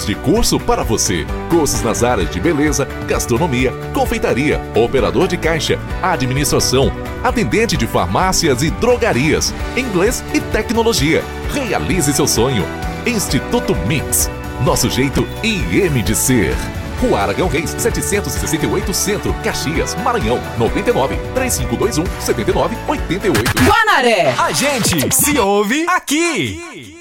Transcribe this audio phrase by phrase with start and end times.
[0.00, 1.26] opções de curso para você.
[1.48, 6.92] Cursos nas áreas de beleza, gastronomia, confeitaria, operador de caixa, administração,
[7.22, 11.22] atendente de farmácias e drogarias, inglês e tecnologia.
[11.52, 12.64] Realize seu sonho.
[13.06, 14.30] Instituto Mix.
[14.64, 16.54] Nosso jeito IM de ser.
[17.00, 23.52] Rua Aragão Reis, 768 Centro, Caxias, Maranhão, 99 3521 7988.
[23.64, 26.99] Guanaré, A gente se ouve aqui.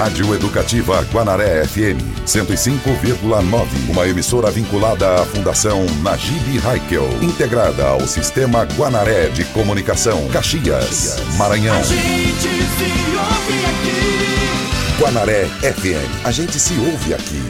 [0.00, 3.90] Rádio Educativa Guanaré FM 105,9.
[3.90, 11.76] Uma emissora vinculada à Fundação Najib Haikel, integrada ao Sistema Guanaré de Comunicação, Caxias, Maranhão.
[11.76, 15.02] a gente se ouve aqui.
[15.02, 16.24] Guanaré FM.
[16.24, 17.42] A gente se ouve aqui.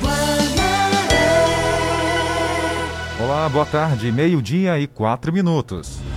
[3.23, 6.10] Olá, boa tarde, meio-dia e quatro minutos.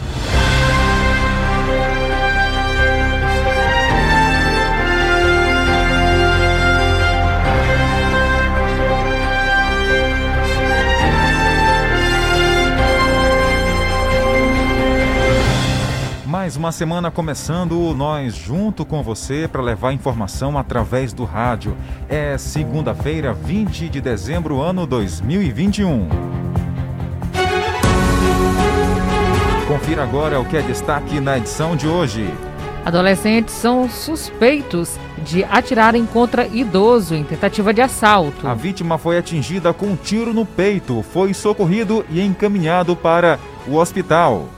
[16.44, 21.74] Mais uma semana começando, nós junto com você para levar informação através do rádio.
[22.10, 26.10] É segunda-feira, 20 de dezembro, ano 2021.
[29.70, 32.30] Confira agora o que é destaque na edição de hoje.
[32.84, 38.46] Adolescentes são suspeitos de atirarem contra idoso em tentativa de assalto.
[38.46, 43.78] A vítima foi atingida com um tiro no peito, foi socorrido e encaminhado para o
[43.78, 44.50] hospital.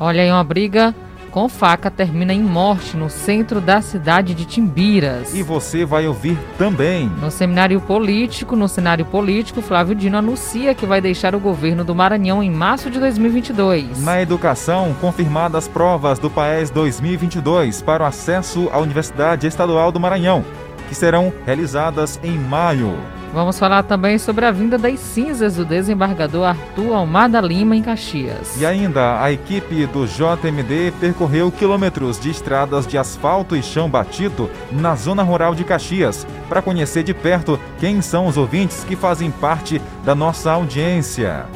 [0.00, 0.92] Olha aí, uma briga
[1.30, 5.34] com faca termina em morte no centro da cidade de Timbiras.
[5.34, 7.08] E você vai ouvir também.
[7.20, 11.94] No seminário político, no cenário político, Flávio Dino anuncia que vai deixar o governo do
[11.94, 14.02] Maranhão em março de 2022.
[14.02, 20.44] Na educação, confirmadas provas do PAES 2022 para o acesso à Universidade Estadual do Maranhão,
[20.88, 23.17] que serão realizadas em maio.
[23.32, 28.58] Vamos falar também sobre a vinda das cinzas do desembargador Arthur Almada Lima em Caxias.
[28.60, 34.50] E ainda, a equipe do JMD percorreu quilômetros de estradas de asfalto e chão batido
[34.72, 39.30] na zona rural de Caxias, para conhecer de perto quem são os ouvintes que fazem
[39.30, 41.46] parte da nossa audiência.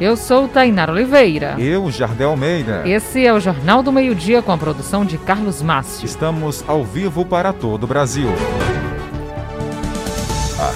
[0.00, 1.56] Eu sou Tainara Oliveira.
[1.58, 2.88] Eu, Jardel Almeida.
[2.88, 6.06] Esse é o Jornal do Meio-Dia com a produção de Carlos Márcio.
[6.06, 8.30] Estamos ao vivo para todo o Brasil.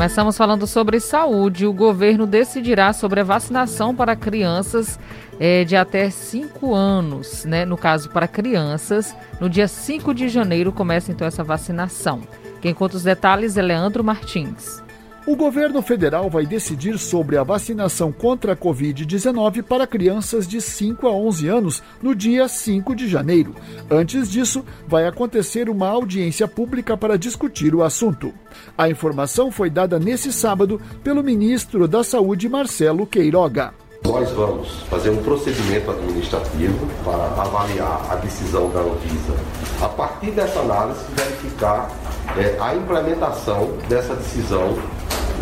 [0.00, 1.66] Começamos falando sobre saúde.
[1.66, 4.98] O governo decidirá sobre a vacinação para crianças
[5.38, 7.66] eh, de até 5 anos, né?
[7.66, 12.22] No caso, para crianças, no dia 5 de janeiro começa então essa vacinação.
[12.62, 14.82] Quem conta os detalhes é Leandro Martins.
[15.26, 21.06] O governo federal vai decidir sobre a vacinação contra a Covid-19 para crianças de 5
[21.06, 23.54] a 11 anos no dia 5 de janeiro.
[23.90, 28.32] Antes disso, vai acontecer uma audiência pública para discutir o assunto.
[28.76, 33.74] A informação foi dada nesse sábado pelo ministro da Saúde, Marcelo Queiroga.
[34.02, 39.34] Nós vamos fazer um procedimento administrativo para avaliar a decisão da Anvisa.
[39.82, 41.90] A partir dessa análise, verificar
[42.38, 44.78] é, a implementação dessa decisão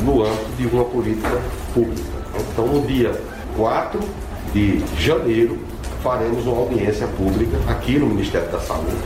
[0.04, 1.40] no âmbito de uma política
[1.74, 2.18] pública.
[2.52, 3.12] Então, no dia
[3.56, 4.00] 4
[4.52, 5.58] de janeiro,
[6.02, 8.96] faremos uma audiência pública aqui no Ministério da Saúde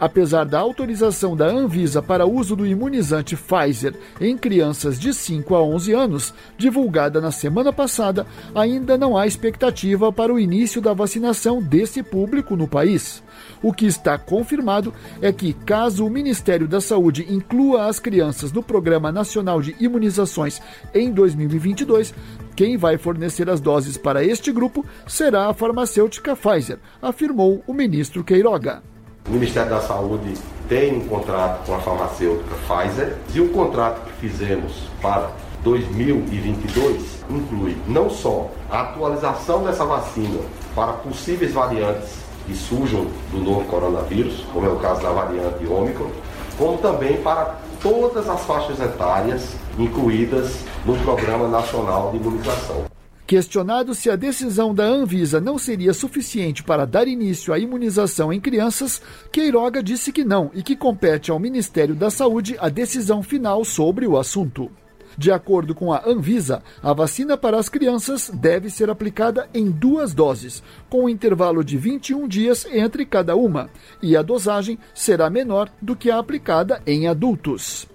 [0.00, 5.62] Apesar da autorização da Anvisa para uso do imunizante Pfizer em crianças de 5 a
[5.62, 8.24] 11 anos, divulgada na semana passada,
[8.54, 13.22] ainda não há expectativa para o início da vacinação desse público no país.
[13.62, 18.62] O que está confirmado é que, caso o Ministério da Saúde inclua as crianças no
[18.62, 20.62] Programa Nacional de Imunizações
[20.94, 22.14] em 2022,
[22.54, 28.22] quem vai fornecer as doses para este grupo será a farmacêutica Pfizer, afirmou o ministro
[28.22, 28.82] Queiroga.
[29.28, 30.34] O Ministério da Saúde
[30.68, 35.30] tem um contrato com a farmacêutica Pfizer e o contrato que fizemos para
[35.62, 40.40] 2022 inclui não só a atualização dessa vacina
[40.74, 46.10] para possíveis variantes que surjam do novo coronavírus, como é o caso da variante Ômicron,
[46.56, 52.86] como também para todas as faixas etárias incluídas no Programa Nacional de Imunização.
[53.26, 58.40] Questionado se a decisão da Anvisa não seria suficiente para dar início à imunização em
[58.40, 63.66] crianças, Queiroga disse que não e que compete ao Ministério da Saúde a decisão final
[63.66, 64.70] sobre o assunto.
[65.18, 70.14] De acordo com a Anvisa, a vacina para as crianças deve ser aplicada em duas
[70.14, 73.68] doses, com um intervalo de 21 dias entre cada uma,
[74.00, 77.88] e a dosagem será menor do que a aplicada em adultos.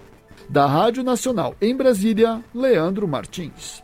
[0.50, 3.82] Da Rádio Nacional em Brasília, Leandro Martins.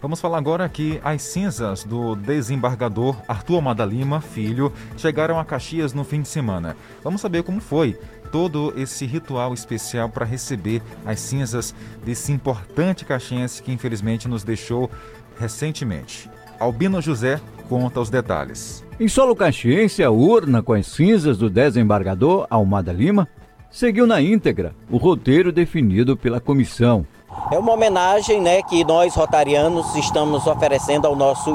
[0.00, 5.94] Vamos falar agora que as cinzas do desembargador Arthur Amada Lima, filho, chegaram a Caxias
[5.94, 6.76] no fim de semana.
[7.02, 7.98] Vamos saber como foi
[8.30, 14.90] todo esse ritual especial para receber as cinzas desse importante caxiense que infelizmente nos deixou
[15.38, 16.28] recentemente.
[16.60, 18.84] Albino José conta os detalhes.
[19.00, 23.26] Em solo caxiense, a urna com as cinzas do desembargador Almada Lima
[23.70, 27.06] seguiu na íntegra o roteiro definido pela comissão.
[27.50, 31.54] É uma homenagem né, que nós, rotarianos, estamos oferecendo ao nosso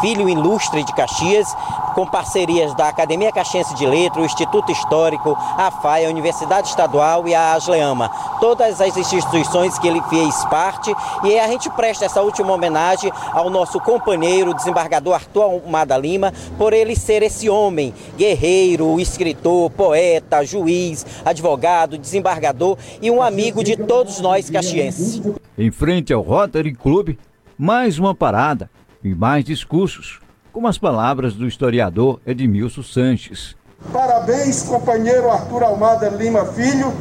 [0.00, 1.54] filho ilustre de Caxias,
[1.94, 7.26] com parcerias da Academia Caxiense de Letras, o Instituto Histórico, a FAI, a Universidade Estadual
[7.26, 8.10] e a Asleama.
[8.38, 10.94] Todas as instituições que ele fez parte
[11.24, 16.72] e a gente presta essa última homenagem ao nosso companheiro, desembargador Arthur Almada Lima, por
[16.72, 24.20] ele ser esse homem, guerreiro, escritor, poeta, juiz, advogado, desembargador e um amigo de todos
[24.20, 25.22] nós caxienses.
[25.56, 27.16] Em frente ao Rotary Club,
[27.58, 28.70] mais uma parada
[29.06, 30.20] e mais discursos,
[30.52, 33.56] como as palavras do historiador Edmilson Sanches.
[33.92, 36.92] Parabéns, companheiro Arthur Almada Lima Filho,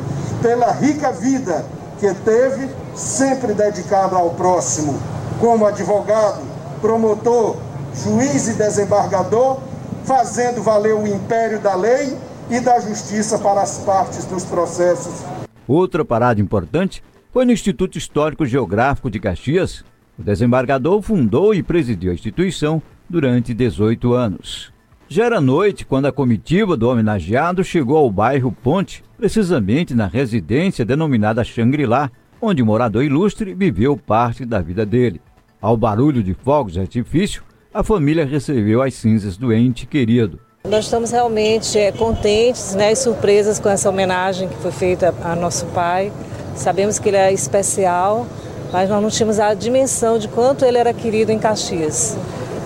[0.42, 1.66] pela rica vida
[2.00, 5.00] que teve, sempre dedicado ao próximo,
[5.40, 6.44] como advogado,
[6.82, 7.58] promotor,
[8.04, 9.60] juiz e desembargador,
[10.04, 12.18] fazendo valer o império da lei
[12.50, 15.24] e da justiça para as partes dos processos.
[15.68, 17.02] Outra parada importante
[17.34, 19.84] foi no Instituto Histórico Geográfico de Caxias,
[20.18, 24.74] o desembargador fundou e presidiu a instituição durante 18 anos.
[25.08, 30.84] Já era noite quando a comitiva do homenageado chegou ao bairro Ponte, precisamente na residência
[30.84, 32.10] denominada Xangri-Lá,
[32.42, 35.22] onde o morador ilustre viveu parte da vida dele.
[35.62, 40.40] Ao barulho de fogos de artifício, a família recebeu as cinzas do ente querido.
[40.68, 45.36] Nós estamos realmente é, contentes né, e surpresas com essa homenagem que foi feita a
[45.36, 46.12] nosso pai.
[46.56, 48.26] Sabemos que ele é especial
[48.76, 52.18] mas nós não tínhamos a dimensão de quanto ele era querido em Caxias.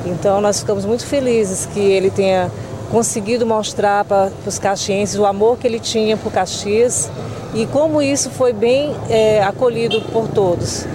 [0.08, 2.50] Então nós ficamos muito felizes que ele tenha
[2.90, 7.12] conseguido mostrar para os caxienses o amor que ele tinha por Caxias
[7.54, 10.88] e como isso foi bem é, acolhido por todos.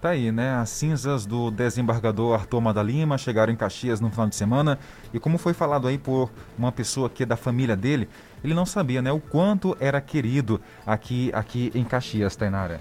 [0.00, 0.54] Tá aí, né?
[0.54, 4.78] As cinzas do desembargador Arthur Madalima chegaram em Caxias no final de semana
[5.12, 8.08] e como foi falado aí por uma pessoa que é da família dele,
[8.42, 12.80] ele não sabia, né, o quanto era querido aqui aqui em Caxias, Tainara.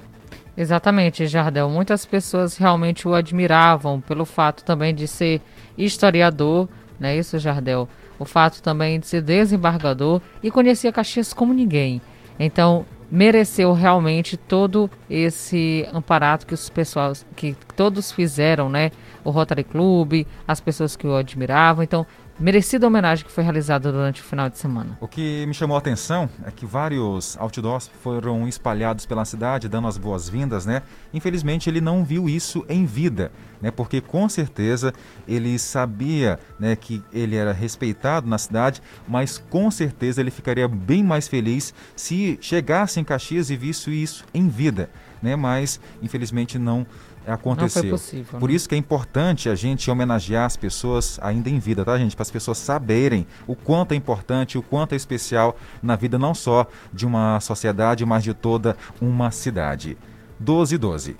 [0.55, 1.69] Exatamente, Jardel.
[1.69, 5.41] Muitas pessoas realmente o admiravam pelo fato também de ser
[5.77, 6.67] historiador,
[6.99, 7.87] não é isso, Jardel?
[8.19, 12.01] O fato também de ser desembargador e conhecia Caxias como ninguém.
[12.39, 18.91] Então, mereceu realmente todo esse amparato que os pessoas, que todos fizeram, né?
[19.23, 21.83] O Rotary Club, as pessoas que o admiravam.
[21.83, 22.05] Então,
[22.41, 24.97] merecida homenagem que foi realizada durante o final de semana.
[24.99, 29.87] O que me chamou a atenção é que vários outdoors foram espalhados pela cidade, dando
[29.87, 30.81] as boas-vindas, né?
[31.13, 33.69] Infelizmente ele não viu isso em vida, né?
[33.69, 34.91] Porque com certeza
[35.27, 41.03] ele sabia, né, que ele era respeitado na cidade, mas com certeza ele ficaria bem
[41.03, 44.89] mais feliz se chegasse em Caxias e visse isso em vida,
[45.21, 45.35] né?
[45.35, 46.87] Mas infelizmente não
[47.25, 47.83] aconteceu.
[47.83, 48.55] Não foi possível, Por né?
[48.55, 52.15] isso que é importante a gente homenagear as pessoas ainda em vida, tá, gente?
[52.15, 56.33] Para as pessoas saberem o quanto é importante, o quanto é especial na vida não
[56.33, 59.97] só de uma sociedade, mas de toda uma cidade.
[60.39, 61.15] 12 12.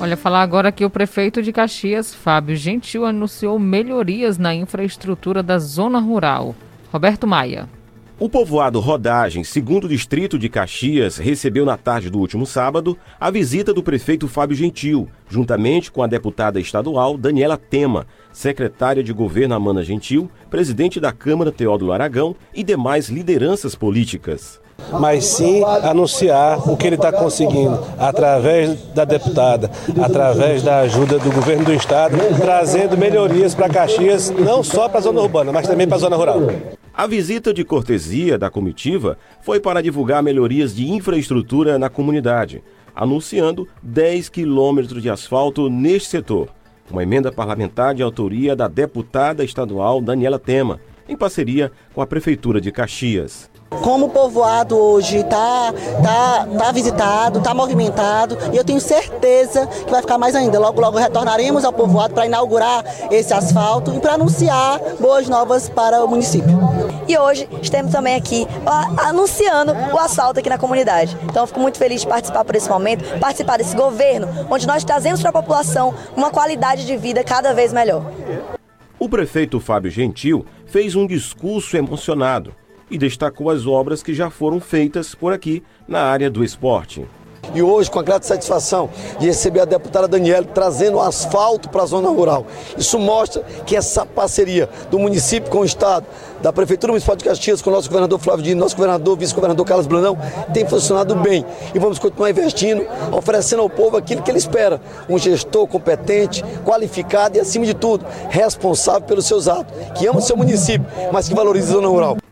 [0.00, 5.58] Olha, falar agora que o prefeito de Caxias, Fábio Gentil, anunciou melhorias na infraestrutura da
[5.58, 6.54] zona rural.
[6.92, 7.68] Roberto Maia.
[8.16, 13.74] O povoado Rodagem, segundo distrito de Caxias, recebeu na tarde do último sábado a visita
[13.74, 19.82] do prefeito Fábio Gentil, juntamente com a deputada estadual Daniela Tema, secretária de governo Amanda
[19.82, 26.86] Gentil, presidente da Câmara Teódulo Aragão e demais lideranças políticas mas sim anunciar o que
[26.86, 29.70] ele está conseguindo através da deputada,
[30.02, 35.02] através da ajuda do governo do estado, trazendo melhorias para Caxias, não só para a
[35.02, 36.40] zona urbana, mas também para a zona rural.
[36.96, 42.62] A visita de cortesia da comitiva foi para divulgar melhorias de infraestrutura na comunidade,
[42.94, 46.50] anunciando 10 quilômetros de asfalto neste setor.
[46.88, 52.60] Uma emenda parlamentar de autoria da deputada estadual Daniela Tema, em parceria com a Prefeitura
[52.60, 53.50] de Caxias.
[53.82, 59.90] Como o povoado hoje está tá, tá visitado, está movimentado, e eu tenho certeza que
[59.90, 60.58] vai ficar mais ainda.
[60.58, 66.02] Logo, logo retornaremos ao povoado para inaugurar esse asfalto e para anunciar boas novas para
[66.04, 66.58] o município.
[67.06, 68.46] E hoje estamos também aqui
[68.98, 71.16] anunciando o asfalto aqui na comunidade.
[71.24, 74.84] Então, eu fico muito feliz de participar por esse momento, participar desse governo, onde nós
[74.84, 78.02] trazemos para a população uma qualidade de vida cada vez melhor.
[78.98, 82.54] O prefeito Fábio Gentil fez um discurso emocionado
[82.90, 87.06] e destacou as obras que já foram feitas por aqui na área do esporte.
[87.52, 88.88] E hoje, com a grande satisfação
[89.18, 92.46] de receber a deputada Daniela trazendo asfalto para a zona rural.
[92.78, 96.06] Isso mostra que essa parceria do município com o Estado,
[96.42, 99.86] da Prefeitura Municipal de Caxias, com o nosso governador Flávio Dino, nosso governador, vice-governador Carlos
[99.86, 100.16] Brunão,
[100.52, 101.44] tem funcionado bem.
[101.74, 104.80] E vamos continuar investindo, oferecendo ao povo aquilo que ele espera.
[105.08, 110.22] Um gestor competente, qualificado e, acima de tudo, responsável pelos seus atos, que ama o
[110.22, 112.23] seu município, mas que valoriza a zona rural.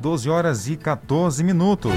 [0.00, 1.92] 12 horas e 14 minutos.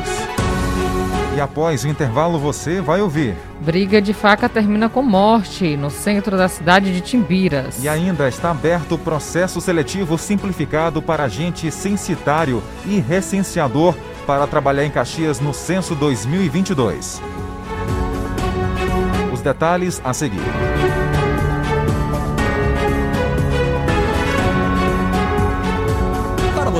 [1.35, 3.35] E após o intervalo você vai ouvir.
[3.61, 7.81] Briga de faca termina com morte no centro da cidade de Timbiras.
[7.83, 13.95] E ainda está aberto o processo seletivo simplificado para agente censitário e recenseador
[14.27, 17.21] para trabalhar em Caxias no censo 2022.
[19.31, 20.72] Os detalhes a seguir.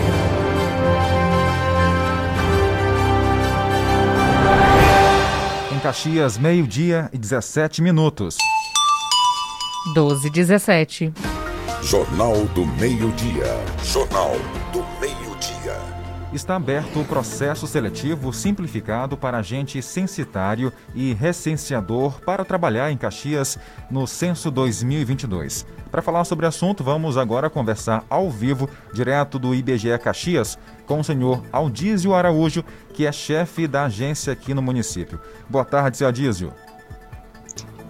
[5.74, 8.36] Em Caxias, meio-dia e 17 minutos.
[9.92, 11.12] 12 17.
[11.82, 13.60] Jornal do Meio-Dia.
[13.82, 14.36] Jornal.
[16.34, 23.56] Está aberto o processo seletivo simplificado para agente censitário e recenseador para trabalhar em Caxias
[23.88, 25.64] no censo 2022.
[25.92, 30.98] Para falar sobre o assunto, vamos agora conversar ao vivo, direto do IBGE Caxias, com
[30.98, 35.20] o senhor Aldísio Araújo, que é chefe da agência aqui no município.
[35.48, 36.52] Boa tarde, senhor Aldísio.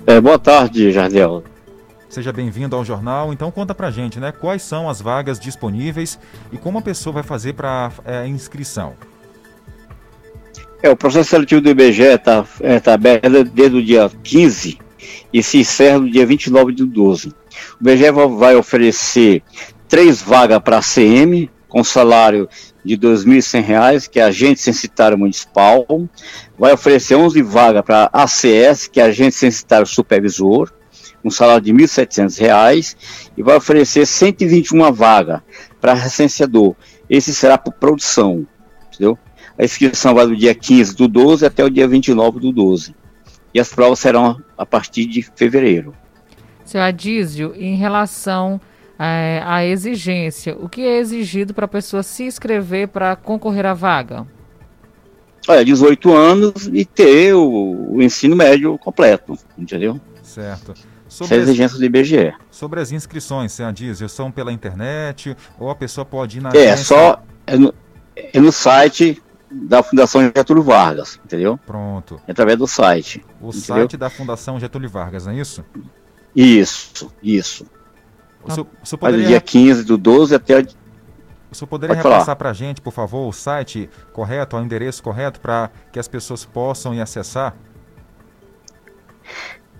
[0.07, 1.45] É, boa tarde, Jardel.
[2.14, 3.33] Seja bem-vindo ao jornal.
[3.33, 4.30] Então conta pra gente, né?
[4.30, 6.16] Quais são as vagas disponíveis
[6.52, 8.94] e como a pessoa vai fazer para é, inscrição?
[10.80, 14.78] É, o processo seletivo do IBGE está é, tá aberto desde o dia 15
[15.33, 17.30] e se encerra no dia 29 de 12.
[17.30, 17.35] O
[17.80, 19.42] IBGE vai oferecer
[19.88, 22.49] três vagas para a CM, com salário
[22.85, 25.85] de R$ 2.100, que é agente censitário municipal.
[26.56, 30.71] Vai oferecer 11 vagas para ACS, que é agente censitário supervisor
[31.25, 32.97] um salário de R$ 1.700
[33.37, 35.40] e vai oferecer 121 vagas
[35.81, 36.75] para recenseador.
[37.09, 38.47] Esse será por produção,
[38.88, 39.19] entendeu?
[39.59, 42.95] A inscrição vai do dia 15 do 12 até o dia 29 do 12.
[43.52, 45.95] E as provas serão a partir de fevereiro.
[46.64, 48.61] Seu Adísio, em relação
[48.99, 50.57] é, a exigência.
[50.59, 54.26] O que é exigido para a pessoa se inscrever para concorrer à vaga?
[55.47, 60.00] Olha, 18 anos e ter o, o ensino médio completo, entendeu?
[60.23, 60.75] Certo.
[61.14, 62.35] Sobre Essa é a exigência do IBGE.
[62.50, 66.73] Sobre as inscrições, você diz, são pela internet ou a pessoa pode ir na É,
[66.73, 66.85] agência...
[66.85, 67.73] só é no,
[68.16, 71.56] é no site da Fundação Getúlio Vargas, entendeu?
[71.64, 72.21] Pronto.
[72.26, 73.25] É através do site.
[73.40, 73.61] O entendeu?
[73.61, 75.64] site da Fundação Getúlio Vargas, não é isso?
[76.35, 77.64] Isso, isso.
[78.42, 79.26] O senhor, o senhor poderia...
[79.28, 80.66] dia 15 do 12 até o
[81.52, 85.00] o senhor poderia Pode repassar para a gente, por favor, o site correto, o endereço
[85.00, 87.54] correto para que as pessoas possam ir acessar?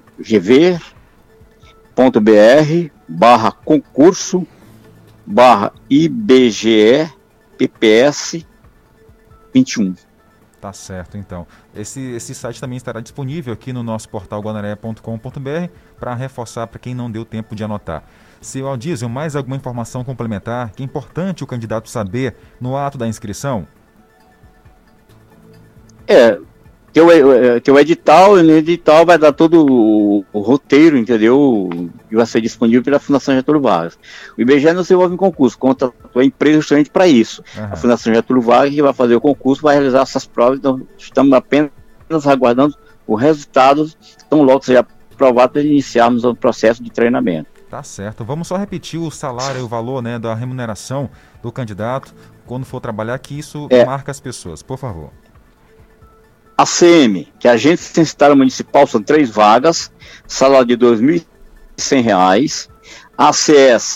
[3.07, 4.47] barra concurso
[5.25, 7.09] barra IBGE
[7.57, 8.45] PPS
[9.53, 9.95] 21.
[10.59, 11.45] Tá certo, então.
[11.75, 15.69] Esse, esse site também estará disponível aqui no nosso portal guanaré.com.br
[15.99, 18.03] para reforçar para quem não deu tempo de anotar.
[18.41, 23.07] Seu Aldísio, mais alguma informação complementar que é importante o candidato saber no ato da
[23.07, 23.67] inscrição?
[26.07, 26.37] É,
[26.95, 27.07] teu,
[27.61, 31.69] teu edital, e no edital vai dar todo o, o, roteiro, entendeu?
[32.07, 33.99] Que vai ser disponível pela Fundação Getúlio Vargas.
[34.37, 37.43] O IBGE não se envolve em concurso, conta a empresa justamente para isso.
[37.57, 37.65] Uhum.
[37.65, 41.33] A Fundação Getúlio Vargas que vai fazer o concurso, vai realizar essas provas, então estamos
[41.33, 41.71] apenas
[42.25, 43.91] aguardando o resultado,
[44.29, 47.49] tão logo seja aprovado para iniciarmos o processo de treinamento.
[47.69, 48.23] Tá certo.
[48.23, 51.09] Vamos só repetir o salário e o valor né, da remuneração
[51.43, 52.13] do candidato
[52.45, 53.83] quando for trabalhar, que isso é.
[53.83, 55.11] marca as pessoas, por favor.
[56.57, 59.91] A CM, que é a Agência Censitária Municipal, são três vagas,
[60.25, 60.95] salário de R$
[61.77, 62.69] 2.100.
[63.17, 63.95] ACS,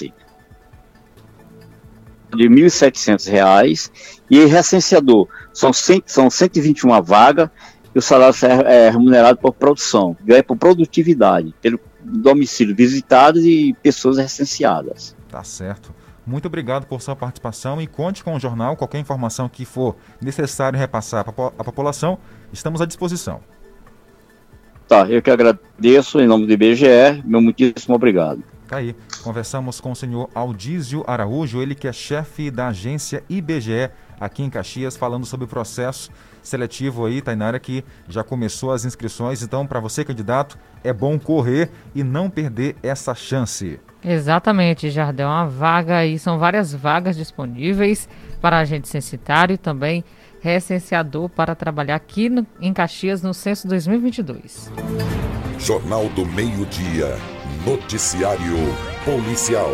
[2.35, 3.91] de R$ 1.700.
[4.29, 7.49] E recenseador, são, 100, são 121 vagas,
[7.93, 8.35] e o salário
[8.65, 15.15] é remunerado por produção, ganha por produtividade, pelo domicílio visitado e pessoas recenseadas.
[15.29, 15.93] Tá certo.
[16.29, 18.75] Muito obrigado por sua participação e conte com o jornal.
[18.75, 22.19] Qualquer informação que for necessário repassar a população,
[22.53, 23.41] estamos à disposição.
[24.87, 27.23] Tá, eu que agradeço em nome do IBGE.
[27.25, 28.43] Meu muitíssimo obrigado.
[28.67, 28.95] Tá aí.
[29.23, 34.51] Conversamos com o senhor Aldísio Araújo, ele que é chefe da agência IBGE aqui em
[34.51, 36.11] Caxias, falando sobre o processo
[36.43, 39.41] seletivo aí, Tainara, que já começou as inscrições.
[39.41, 43.79] Então, para você, candidato, é bom correr e não perder essa chance.
[44.03, 45.27] Exatamente, Jardel.
[45.27, 48.07] Uma vaga aí, são várias vagas disponíveis
[48.41, 50.03] para agente censitário e também
[50.41, 54.71] recenseador para trabalhar aqui no, em Caxias no censo 2022.
[55.59, 57.17] Jornal do Meio-Dia.
[57.65, 58.55] Noticiário
[59.03, 59.73] Policial.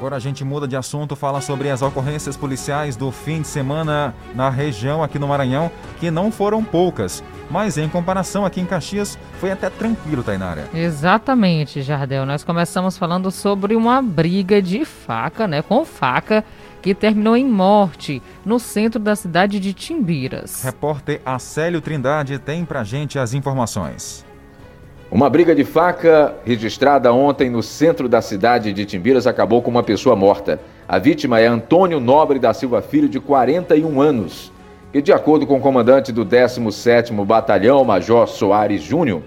[0.00, 4.14] Agora a gente muda de assunto, fala sobre as ocorrências policiais do fim de semana
[4.34, 7.22] na região aqui no Maranhão, que não foram poucas.
[7.50, 10.70] Mas em comparação aqui em Caxias, foi até tranquilo, Tainara.
[10.72, 12.24] Exatamente, Jardel.
[12.24, 15.60] Nós começamos falando sobre uma briga de faca, né?
[15.60, 16.46] Com faca
[16.80, 20.62] que terminou em morte no centro da cidade de Timbiras.
[20.62, 24.24] Repórter Acélio Trindade tem pra gente as informações.
[25.10, 29.82] Uma briga de faca registrada ontem no centro da cidade de Timbiras acabou com uma
[29.82, 30.60] pessoa morta.
[30.86, 34.52] A vítima é Antônio Nobre da Silva Filho, de 41 anos,
[34.92, 39.20] que, de acordo com o comandante do 17º Batalhão, Major Soares Júnior,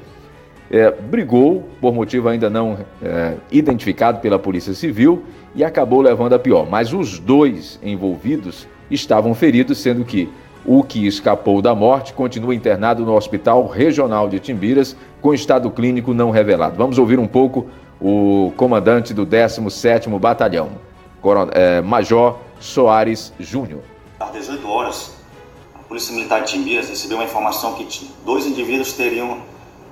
[0.72, 6.40] é, brigou por motivo ainda não é, identificado pela Polícia Civil e acabou levando a
[6.40, 6.66] pior.
[6.66, 10.30] Mas os dois envolvidos estavam feridos, sendo que
[10.66, 16.14] o que escapou da morte continua internado no Hospital Regional de Timbiras, com estado clínico
[16.14, 16.78] não revelado.
[16.78, 17.68] Vamos ouvir um pouco
[18.00, 20.72] o comandante do 17º Batalhão,
[21.52, 23.82] é, Major Soares Júnior.
[24.20, 25.16] Às 18 horas,
[25.76, 29.40] a Polícia Militar de Timbiras recebeu uma informação que dois indivíduos teriam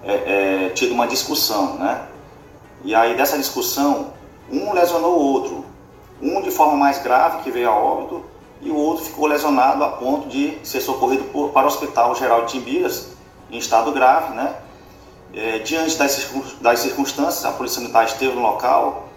[0.03, 2.01] é, é, tido uma discussão, né?
[2.83, 4.13] E aí dessa discussão,
[4.51, 5.65] um lesionou o outro.
[6.21, 8.23] Um de forma mais grave, que veio a óbito,
[8.61, 12.45] e o outro ficou lesionado a ponto de ser socorrido por, para o Hospital Geral
[12.45, 13.09] de Timbiras,
[13.49, 14.33] em estado grave.
[14.35, 14.55] Né?
[15.33, 16.11] É, diante das,
[16.79, 19.09] circunstâncias, a Polícia Militar esteve no local,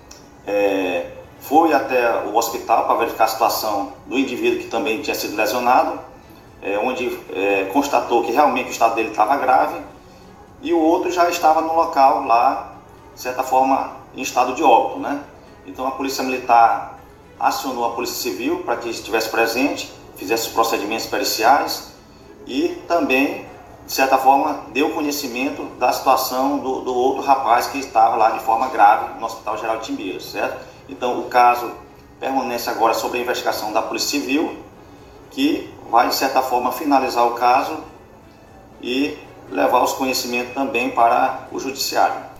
[0.47, 5.37] é, foi até o hospital para verificar a situação do indivíduo que também tinha sido
[5.37, 6.01] lesionado,
[6.63, 9.79] é, onde é, constatou que realmente o estado dele estava grave,
[10.63, 12.73] e o outro já estava no local lá,
[13.15, 15.01] de certa forma, em estado de óbito.
[15.01, 15.21] Né?
[15.67, 16.94] Então a Polícia Militar
[17.39, 21.93] acionou a Polícia Civil para que estivesse presente, fizesse os procedimentos periciais
[22.47, 23.47] e também,
[23.87, 28.41] de certa forma, deu conhecimento da situação do, do outro rapaz que estava lá de
[28.41, 30.59] forma grave no Hospital Geral de Timbeiras, certo?
[30.89, 31.71] Então, o caso
[32.21, 34.57] permanece agora sob a investigação da Polícia Civil,
[35.31, 37.79] que vai, de certa forma, finalizar o caso
[38.81, 39.19] e
[39.51, 42.34] levar os conhecimentos também para o judiciário.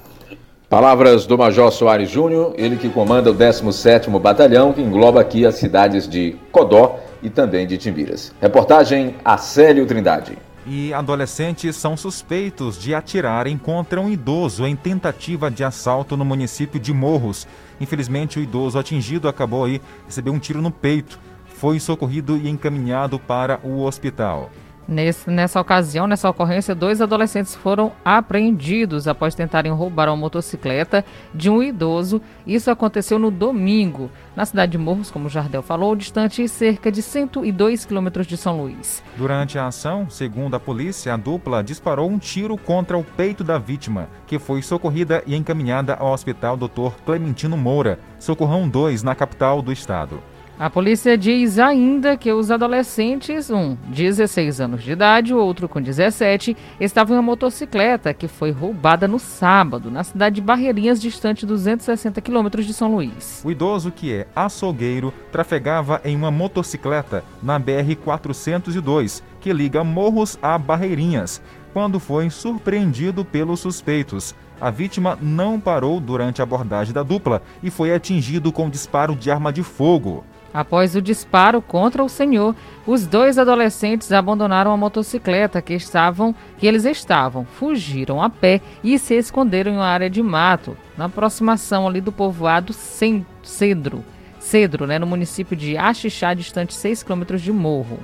[0.75, 5.55] Palavras do Major Soares Júnior, ele que comanda o 17º Batalhão, que engloba aqui as
[5.55, 8.35] cidades de Codó e também de Timbiras.
[8.41, 10.37] Reportagem Acélio Trindade.
[10.67, 16.81] E adolescentes são suspeitos de atirarem contra um idoso em tentativa de assalto no município
[16.81, 17.47] de Morros.
[17.81, 21.21] Infelizmente, o idoso atingido acabou aí receber um tiro no peito.
[21.55, 24.51] Foi socorrido e encaminhado para o hospital.
[24.87, 31.49] Nesse, nessa ocasião, nessa ocorrência, dois adolescentes foram apreendidos após tentarem roubar uma motocicleta de
[31.49, 32.21] um idoso.
[32.47, 37.01] Isso aconteceu no domingo, na cidade de Morros, como o Jardel falou, distante cerca de
[37.01, 39.03] 102 quilômetros de São Luís.
[39.17, 43.59] Durante a ação, segundo a polícia, a dupla disparou um tiro contra o peito da
[43.59, 46.93] vítima, que foi socorrida e encaminhada ao hospital Dr.
[47.07, 50.21] Clementino Moura, Socorrão 2, na capital do estado.
[50.57, 55.83] A polícia diz ainda que os adolescentes, um 16 anos de idade, o outro com
[55.83, 61.45] 17, estavam em uma motocicleta que foi roubada no sábado, na cidade de Barreirinhas, distante
[61.45, 63.43] 260 quilômetros de São Luís.
[63.45, 70.57] O idoso, que é açougueiro, trafegava em uma motocicleta na BR-402, que liga Morros a
[70.57, 74.37] Barreirinhas, quando foi surpreendido pelos suspeitos.
[74.61, 79.33] A vítima não parou durante a abordagem da dupla e foi atingido com disparo de
[79.33, 80.25] arma de fogo.
[80.55, 82.55] Após o disparo contra o senhor,
[82.87, 88.97] os dois adolescentes abandonaram a motocicleta que estavam, que eles estavam, fugiram a pé e
[88.97, 94.05] se esconderam em uma área de mato, na aproximação ali do povoado Cedro,
[94.39, 97.99] Cedro, né, no município de Axixá, distante 6 quilômetros de Morro.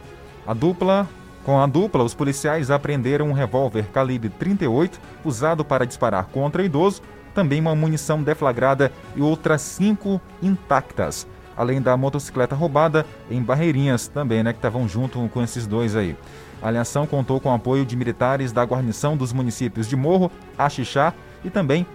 [0.45, 1.09] A dupla
[1.45, 7.01] com a dupla, os policiais apreenderam um revólver calibre 38 usado para disparar contra idoso,
[7.33, 11.29] também uma munição deflagrada e outras cinco intactas
[11.61, 16.17] além da motocicleta roubada em Barreirinhas também, né, que estavam junto com esses dois aí.
[16.63, 21.13] A aliação contou com o apoio de militares da guarnição dos municípios de Morro, Axixá
[21.45, 21.87] e também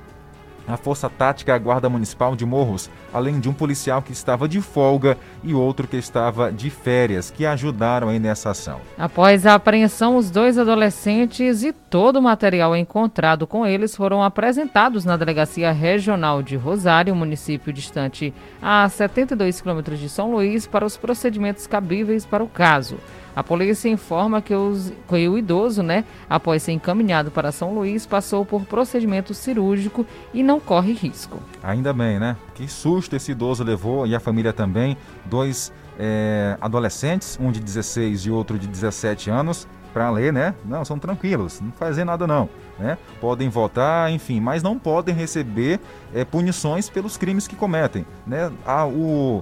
[0.68, 5.18] a Força Tática Guarda Municipal de Morros, além de um policial que estava de folga
[5.44, 8.80] e outro que estava de férias, que ajudaram aí nessa ação.
[8.98, 15.06] Após a apreensão, os dois adolescentes e todo o material encontrado com eles foram apresentados
[15.06, 20.98] na Delegacia Regional de Rosário, município distante a 72 quilômetros de São Luís, para os
[20.98, 22.98] procedimentos cabíveis para o caso.
[23.36, 28.06] A polícia informa que, os, que, o idoso, né, após ser encaminhado para São Luís,
[28.06, 31.40] passou por procedimento cirúrgico e não corre risco.
[31.62, 32.38] Ainda bem, né?
[32.54, 34.98] Que susto esse idoso levou e a família também.
[35.26, 40.54] Dois é, adolescentes, um de 16 e outro de 17 anos, para ler, né?
[40.66, 42.98] Não, são tranquilos, não fazem nada não, né?
[43.22, 45.80] Podem votar, enfim, mas não podem receber
[46.14, 48.52] é, punições pelos crimes que cometem, né?
[48.66, 49.42] Ah, o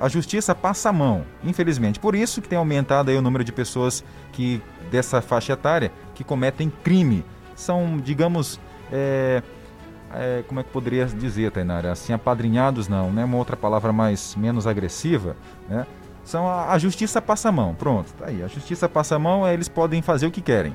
[0.00, 2.00] a justiça passa a mão, infelizmente.
[2.00, 6.24] Por isso que tem aumentado aí o número de pessoas que dessa faixa etária que
[6.24, 7.24] cometem crime.
[7.54, 8.58] São, digamos,
[8.90, 9.42] é,
[10.14, 11.92] é, como é que poderia dizer, Tainara?
[11.92, 13.24] Assim, apadrinhados não, né?
[13.24, 15.36] Uma outra palavra mais menos agressiva,
[15.68, 15.86] né?
[16.24, 18.42] São a, a justiça passa a mão, pronto, tá aí.
[18.42, 20.74] A justiça passa a mão, eles podem fazer o que querem.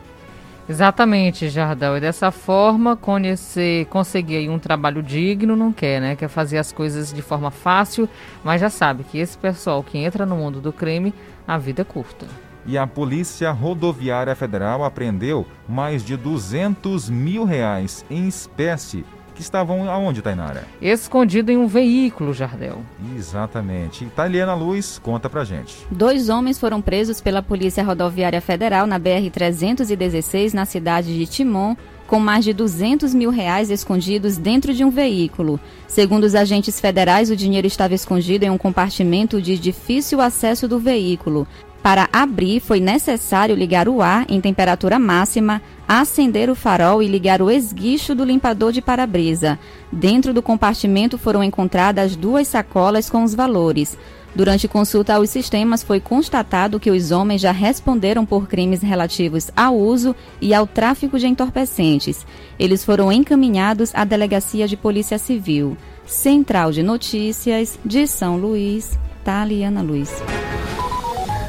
[0.67, 1.97] Exatamente, Jardel.
[1.97, 6.15] E dessa forma, conhecer, conseguir um trabalho digno não quer, né?
[6.15, 8.09] Quer fazer as coisas de forma fácil,
[8.43, 11.13] mas já sabe que esse pessoal que entra no mundo do crime,
[11.47, 12.25] a vida é curta.
[12.65, 19.89] E a Polícia Rodoviária Federal apreendeu mais de 200 mil reais em espécie que estavam
[19.89, 20.63] aonde, Tainara?
[20.81, 22.81] Escondido em um veículo, Jardel.
[23.15, 24.05] Exatamente.
[24.05, 25.75] Italiana Luz, conta pra gente.
[25.91, 31.75] Dois homens foram presos pela Polícia Rodoviária Federal na BR-316, na cidade de Timon,
[32.07, 35.59] com mais de 200 mil reais escondidos dentro de um veículo.
[35.87, 40.79] Segundo os agentes federais, o dinheiro estava escondido em um compartimento de difícil acesso do
[40.79, 41.47] veículo.
[41.85, 47.43] Para abrir, foi necessário ligar o ar em temperatura máxima, acender o farol e ligar
[47.43, 49.59] o esguicho do limpador de para-brisa.
[49.91, 53.95] Dentro do compartimento foram encontradas duas sacolas com os valores.
[54.33, 59.77] Durante consulta aos sistemas, foi constatado que os homens já responderam por crimes relativos ao
[59.77, 62.25] uso e ao tráfico de entorpecentes.
[62.57, 65.77] Eles foram encaminhados à Delegacia de Polícia Civil.
[66.03, 70.11] Central de Notícias de São Luís, Taliana Luiz.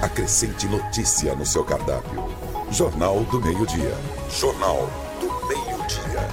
[0.06, 2.24] Acrescente notícia no seu cardápio.
[2.70, 3.92] Jornal do Meio-Dia.
[4.30, 4.88] Jornal
[5.18, 6.28] do Meio-Dia.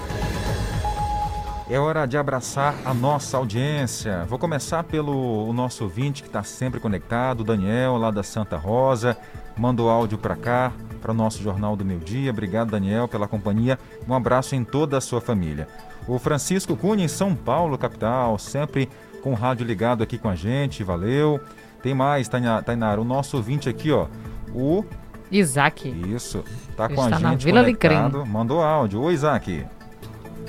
[1.67, 4.25] É hora de abraçar a nossa audiência.
[4.25, 9.17] Vou começar pelo nosso ouvinte que está sempre conectado, Daniel, lá da Santa Rosa.
[9.57, 12.29] Mandou áudio para cá, para o nosso Jornal do Meio-Dia.
[12.29, 13.79] Obrigado, Daniel, pela companhia.
[14.07, 15.67] Um abraço em toda a sua família.
[16.07, 18.87] O Francisco Cunha, em São Paulo, capital, sempre
[19.23, 20.83] com o rádio ligado aqui com a gente.
[20.83, 21.41] Valeu.
[21.83, 24.07] Tem mais, Tainara, o nosso ouvinte aqui, ó,
[24.55, 24.85] o
[25.29, 25.89] Isaac.
[26.09, 26.41] Isso.
[26.77, 28.25] Tá Ele com a está gente na Vila conectado.
[28.25, 29.01] Mandou áudio.
[29.01, 29.65] Oi, Isaac.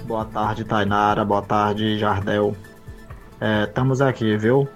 [0.06, 1.24] Boa tarde, Tainara.
[1.24, 2.54] Boa tarde, Jardel.
[3.40, 4.68] É, estamos aqui, viu?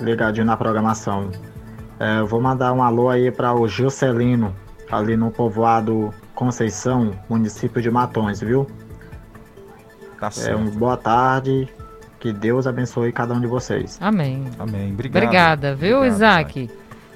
[0.00, 1.30] Ligadinho na programação.
[2.00, 4.52] É, eu vou mandar um alô aí para o Juscelino,
[4.90, 8.66] ali no povoado Conceição, município de Matões, viu?
[10.18, 10.58] Tá É, certo.
[10.58, 11.68] um boa tarde.
[12.22, 13.98] Que Deus abençoe cada um de vocês.
[14.00, 14.44] Amém.
[14.56, 14.92] Amém.
[14.92, 15.24] Obrigado.
[15.24, 16.70] Obrigada, viu, Obrigado, Isaac?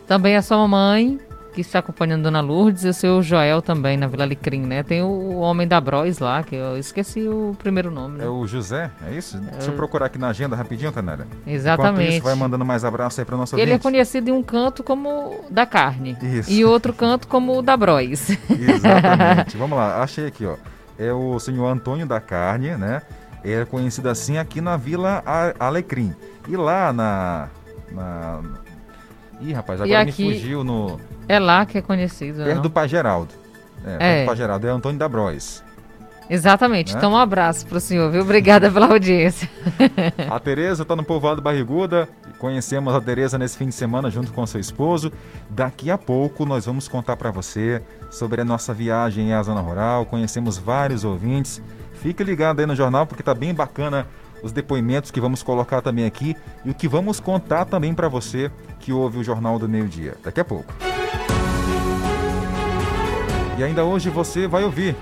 [0.04, 1.20] Também a sua mamãe,
[1.54, 4.82] que está acompanhando Dona Lourdes, e o seu Joel também, na Vila Alecrim, né?
[4.82, 8.24] Tem o homem da Bros lá, que eu esqueci o primeiro nome, né?
[8.24, 9.38] É o José, é isso?
[9.38, 11.28] Deixa eu procurar aqui na agenda rapidinho, Tanara.
[11.46, 12.14] Exatamente.
[12.14, 15.44] Isso, vai mandando mais abraço aí para nosso Ele é conhecido em um canto como
[15.48, 16.18] da carne.
[16.20, 16.50] Isso.
[16.50, 18.30] E outro canto como o da Bros.
[18.50, 19.56] Exatamente.
[19.56, 20.56] Vamos lá, achei aqui, ó.
[20.98, 23.02] É o senhor Antônio da Carne, né?
[23.52, 25.22] É conhecido assim aqui na Vila
[25.58, 26.14] Alecrim.
[26.48, 27.48] E lá na.
[27.92, 28.40] na...
[29.40, 30.98] Ih, rapaz, agora aqui- me fugiu no.
[31.28, 32.62] É lá que é conhecido, Perto não?
[32.62, 33.32] do Pai Geraldo.
[33.84, 34.22] É, É.
[34.22, 34.66] do Pai Geraldo.
[34.66, 35.62] É Antônio da Bros.
[36.28, 36.92] Exatamente.
[36.92, 36.98] Né?
[36.98, 38.22] Então um abraço pro senhor, viu?
[38.22, 39.48] Obrigada pela audiência.
[40.28, 42.08] A Tereza está no povoado Barriguda.
[42.38, 45.10] Conhecemos a Tereza nesse fim de semana junto com seu esposo.
[45.48, 47.80] Daqui a pouco nós vamos contar para você
[48.10, 50.04] sobre a nossa viagem à zona rural.
[50.04, 51.62] Conhecemos vários ouvintes.
[52.06, 54.06] Fique ligado aí no jornal porque tá bem bacana
[54.40, 58.48] os depoimentos que vamos colocar também aqui e o que vamos contar também para você
[58.78, 60.14] que ouve o Jornal do Meio Dia.
[60.22, 60.72] Daqui a pouco.
[63.58, 64.94] E ainda hoje você vai ouvir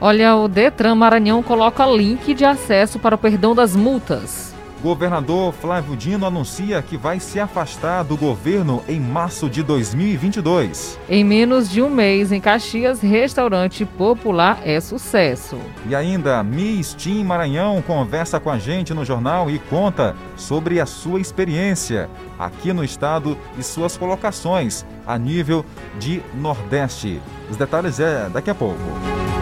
[0.00, 4.53] Olha, o Detran Maranhão coloca link de acesso para o perdão das multas.
[4.84, 11.00] Governador Flávio Dino anuncia que vai se afastar do governo em março de 2022.
[11.08, 15.56] Em menos de um mês, em Caxias, restaurante popular é sucesso.
[15.88, 20.84] E ainda, Miss Tim Maranhão conversa com a gente no jornal e conta sobre a
[20.84, 25.64] sua experiência aqui no estado e suas colocações a nível
[25.98, 27.22] de Nordeste.
[27.50, 29.33] Os detalhes é daqui a pouco.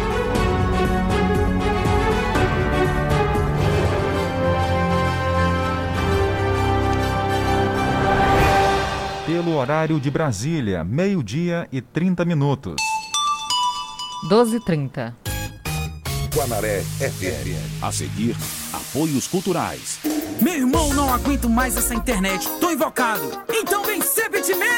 [9.54, 12.76] Horário de Brasília, meio-dia e 30 minutos.
[14.30, 15.14] 12h30.
[16.34, 17.82] Guanaré FM.
[17.82, 18.36] A seguir,
[18.72, 19.98] apoios culturais.
[20.40, 22.48] Meu irmão, não aguento mais essa internet.
[22.60, 23.22] Tô invocado.
[23.50, 24.72] Então vem ser bitmail!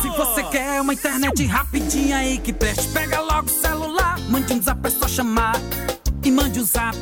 [0.00, 4.18] Se você quer uma internet rapidinha aí que preste, pega logo o celular.
[4.28, 5.56] Mande um zap, é só chamar.
[6.24, 6.96] E mande o zap,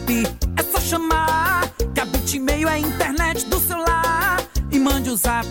[0.57, 1.71] é só chamar.
[1.95, 4.39] Que a bitmail é a internet do celular.
[4.73, 5.47] E mande o zap,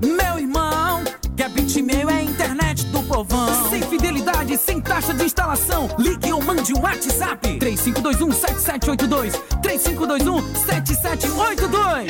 [0.00, 1.02] meu irmão.
[1.36, 3.68] Que a bitmail é a internet do povão.
[3.70, 5.88] Sem fidelidade, sem taxa de instalação.
[5.98, 7.58] Ligue ou mande um WhatsApp.
[7.58, 9.32] 3521-7782.
[9.62, 12.06] 3521-7782.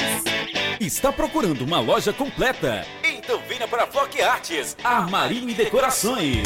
[0.81, 2.85] Está procurando uma loja completa?
[3.03, 6.43] Então venha para a Flock Artes, Armarinho e Decorações.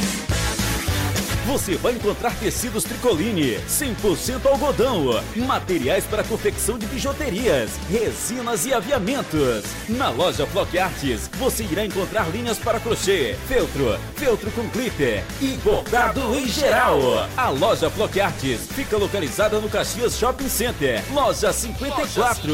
[1.47, 9.65] Você vai encontrar tecidos tricoline, 100% algodão, materiais para confecção de bijuterias, resinas e aviamentos.
[9.89, 15.57] Na loja Flock Artes, você irá encontrar linhas para crochê, feltro, feltro com glitter e
[15.59, 16.99] bordado em geral.
[17.37, 22.53] A loja Flock Artes fica localizada no Caxias Shopping Center, loja 54.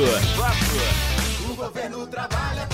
[1.49, 2.69] O governo trabalha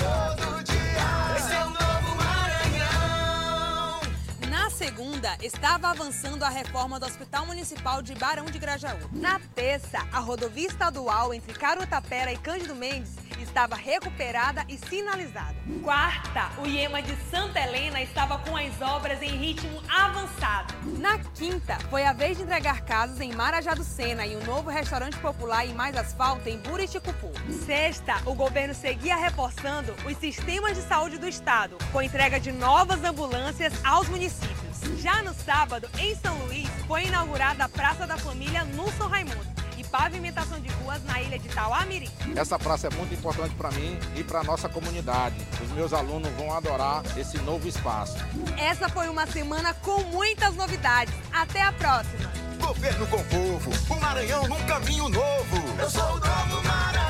[4.99, 8.99] segunda, estava avançando a reforma do Hospital Municipal de Barão de Grajaú.
[9.13, 15.55] Na terça, a rodovia estadual entre Carutapera e Cândido Mendes estava recuperada e sinalizada.
[15.81, 20.73] Quarta, o IEMA de Santa Helena estava com as obras em ritmo avançado.
[20.99, 24.69] Na quinta, foi a vez de entregar casas em Marajá do Sena e um novo
[24.69, 27.31] restaurante popular e mais asfalto em Buriticupu.
[27.65, 33.01] Sexta, o governo seguia reforçando os sistemas de saúde do estado, com entrega de novas
[33.05, 34.68] ambulâncias aos municípios.
[34.97, 38.65] Já no sábado, em São Luís, foi inaugurada a Praça da Família
[38.97, 39.47] São Raimundo
[39.77, 42.09] e pavimentação de ruas na ilha de Tauamirim.
[42.35, 45.35] Essa praça é muito importante para mim e para nossa comunidade.
[45.63, 48.17] Os meus alunos vão adorar esse novo espaço.
[48.57, 51.13] Essa foi uma semana com muitas novidades.
[51.31, 52.29] Até a próxima!
[52.59, 55.79] Governo com povo, o Maranhão num caminho novo.
[55.79, 57.08] Eu sou o novo Maranhão.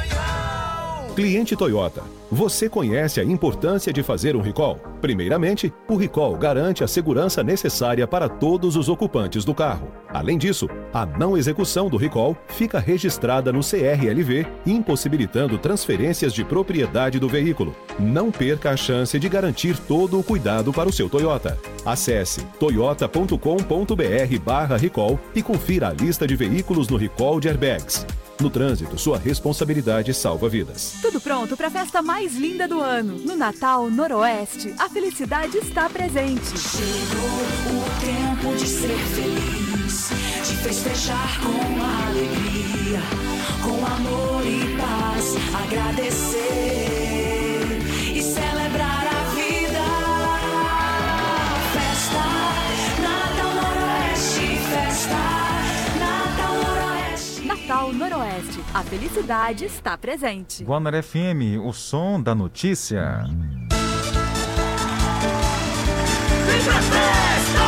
[1.20, 2.02] Cliente Toyota,
[2.32, 4.80] você conhece a importância de fazer um recall?
[5.02, 9.92] Primeiramente, o recall garante a segurança necessária para todos os ocupantes do carro.
[10.08, 17.20] Além disso, a não execução do recall fica registrada no CRLV, impossibilitando transferências de propriedade
[17.20, 17.76] do veículo.
[18.00, 21.58] Não perca a chance de garantir todo o cuidado para o seu Toyota.
[21.86, 23.36] Acesse toyota.com.br
[24.42, 28.08] barra recall e confira a lista de veículos no recall de airbags.
[28.40, 30.96] No trânsito, sua responsabilidade salva vidas.
[31.02, 33.20] Tudo pronto para a festa mais linda do ano.
[33.20, 36.58] No Natal Noroeste, a felicidade está presente.
[36.58, 37.30] Chegou
[37.76, 40.10] o tempo de ser feliz,
[40.48, 43.02] de festejar com alegria,
[43.62, 46.79] com amor e paz, agradecer
[57.70, 57.72] Noroeste.
[57.72, 60.64] Natal Noroeste, a felicidade está presente.
[60.64, 63.26] Guanaré FM, o som da notícia.
[66.48, 67.59] Vem pra festa!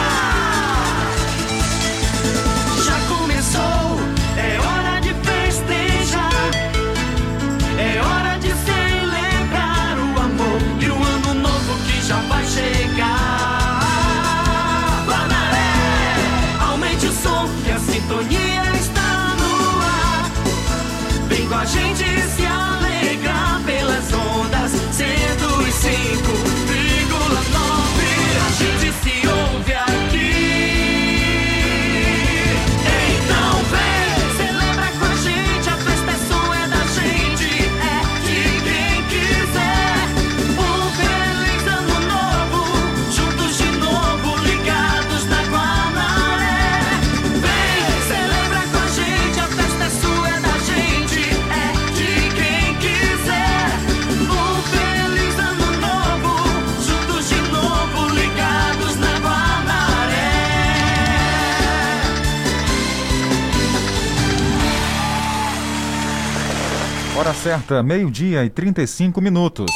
[67.42, 69.72] Certa, meio-dia e 35 minutos.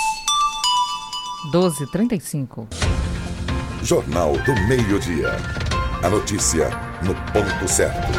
[1.51, 2.67] 12h35.
[3.81, 5.31] Jornal do Meio-Dia.
[6.03, 6.69] A notícia
[7.01, 8.11] no ponto certo.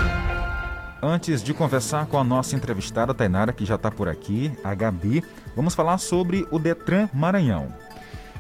[1.01, 5.23] Antes de conversar com a nossa entrevistada Tainara, que já está por aqui, a Gabi,
[5.55, 7.69] vamos falar sobre o Detran Maranhão.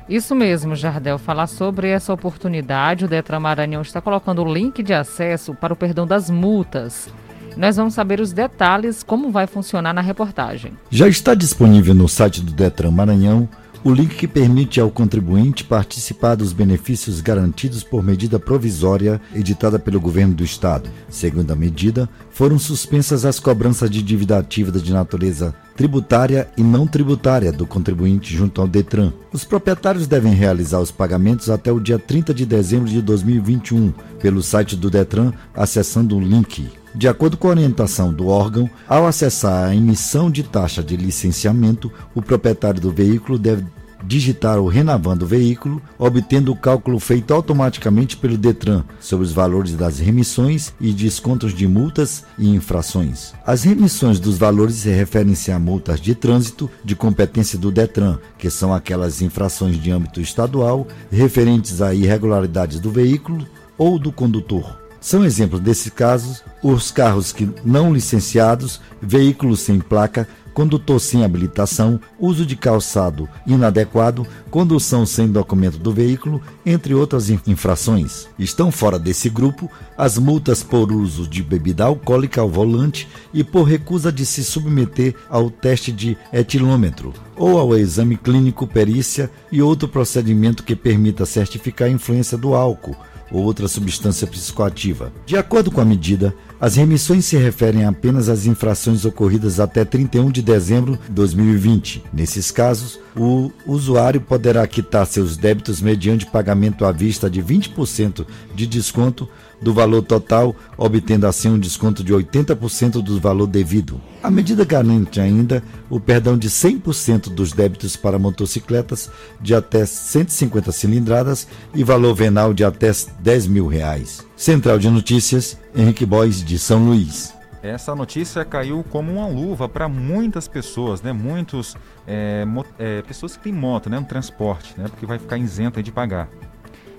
[0.09, 1.19] Isso mesmo, Jardel.
[1.19, 5.77] Falar sobre essa oportunidade, o Detran Maranhão está colocando o link de acesso para o
[5.77, 7.09] perdão das multas.
[7.57, 10.73] Nós vamos saber os detalhes, como vai funcionar na reportagem.
[10.91, 13.49] Já está disponível no site do Detran Maranhão
[13.87, 20.01] o link que permite ao contribuinte participar dos benefícios garantidos por medida provisória editada pelo
[20.01, 20.91] governo do estado.
[21.09, 26.85] Segundo a medida, foram suspensas as cobranças de dívida ativa de natureza tributária e não
[26.85, 29.13] tributária do contribuinte junto ao Detran.
[29.33, 34.43] Os proprietários devem realizar os pagamentos até o dia 30 de dezembro de 2021 pelo
[34.43, 36.69] site do Detran acessando o link.
[36.97, 41.93] De acordo com a orientação do órgão, ao acessar a emissão de taxa de licenciamento,
[42.15, 43.67] o proprietário do veículo deve
[44.03, 49.75] digitar o Renavan do veículo, obtendo o cálculo feito automaticamente pelo Detran sobre os valores
[49.75, 53.35] das remissões e descontos de multas e infrações.
[53.45, 58.49] As remissões dos valores se referem-se a multas de trânsito de competência do Detran, que
[58.49, 64.86] são aquelas infrações de âmbito estadual referentes a irregularidades do veículo ou do condutor.
[65.07, 72.01] São exemplos desses casos os carros que não licenciados, veículos sem placa, condutor sem habilitação,
[72.19, 78.27] uso de calçado inadequado, condução sem documento do veículo, entre outras infrações.
[78.37, 83.63] Estão fora desse grupo as multas por uso de bebida alcoólica ao volante e por
[83.63, 89.87] recusa de se submeter ao teste de etilômetro ou ao exame clínico perícia e outro
[89.87, 92.97] procedimento que permita certificar a influência do álcool
[93.31, 95.13] ou outra substância psicoativa.
[95.25, 100.31] De acordo com a medida, as remissões se referem apenas às infrações ocorridas até 31
[100.31, 102.05] de dezembro de 2020.
[102.13, 108.67] Nesses casos, o usuário poderá quitar seus débitos mediante pagamento à vista de 20% de
[108.67, 109.29] desconto
[109.61, 114.01] do valor total, obtendo assim um desconto de 80% do valor devido.
[114.23, 120.73] A medida garante ainda o perdão de 100% dos débitos para motocicletas de até 150
[120.73, 122.91] cilindradas e valor venal de até
[123.21, 124.25] 10 mil reais.
[124.37, 127.37] Central de Notícias, Henrique Boys de São Luís.
[127.63, 131.13] Essa notícia caiu como uma luva para muitas pessoas, né?
[131.13, 132.45] Muitos é,
[132.79, 133.99] é, pessoas que têm moto, né?
[133.99, 134.87] No transporte, né?
[134.89, 136.29] Porque vai ficar isenta de pagar.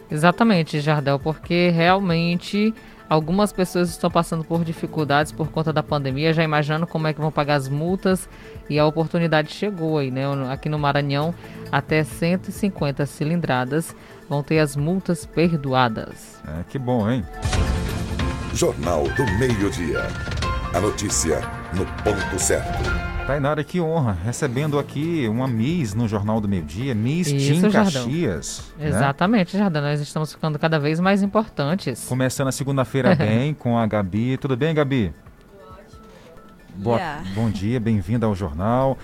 [0.09, 2.73] Exatamente, Jardel, porque realmente
[3.09, 7.21] algumas pessoas estão passando por dificuldades por conta da pandemia, já imaginando como é que
[7.21, 8.27] vão pagar as multas
[8.69, 10.23] e a oportunidade chegou aí, né?
[10.51, 11.33] Aqui no Maranhão,
[11.71, 13.95] até 150 cilindradas
[14.29, 16.41] vão ter as multas perdoadas.
[16.47, 17.23] É, que bom, hein?
[18.53, 20.36] Jornal do Meio-Dia.
[20.77, 21.41] A notícia
[21.73, 22.83] no ponto certo.
[23.25, 27.61] Tainara, que honra, recebendo aqui uma Miss no Jornal do Meio Dia, Miss Isso, Tim
[27.71, 28.03] Jardão.
[28.03, 28.71] Caxias.
[28.77, 28.87] né?
[28.87, 32.05] Exatamente, Jardel, nós estamos ficando cada vez mais importantes.
[32.07, 34.37] Começando a segunda-feira bem com a Gabi.
[34.37, 35.11] Tudo bem, Gabi?
[36.75, 36.99] Boa,
[37.33, 38.99] bom dia, bem-vinda ao jornal.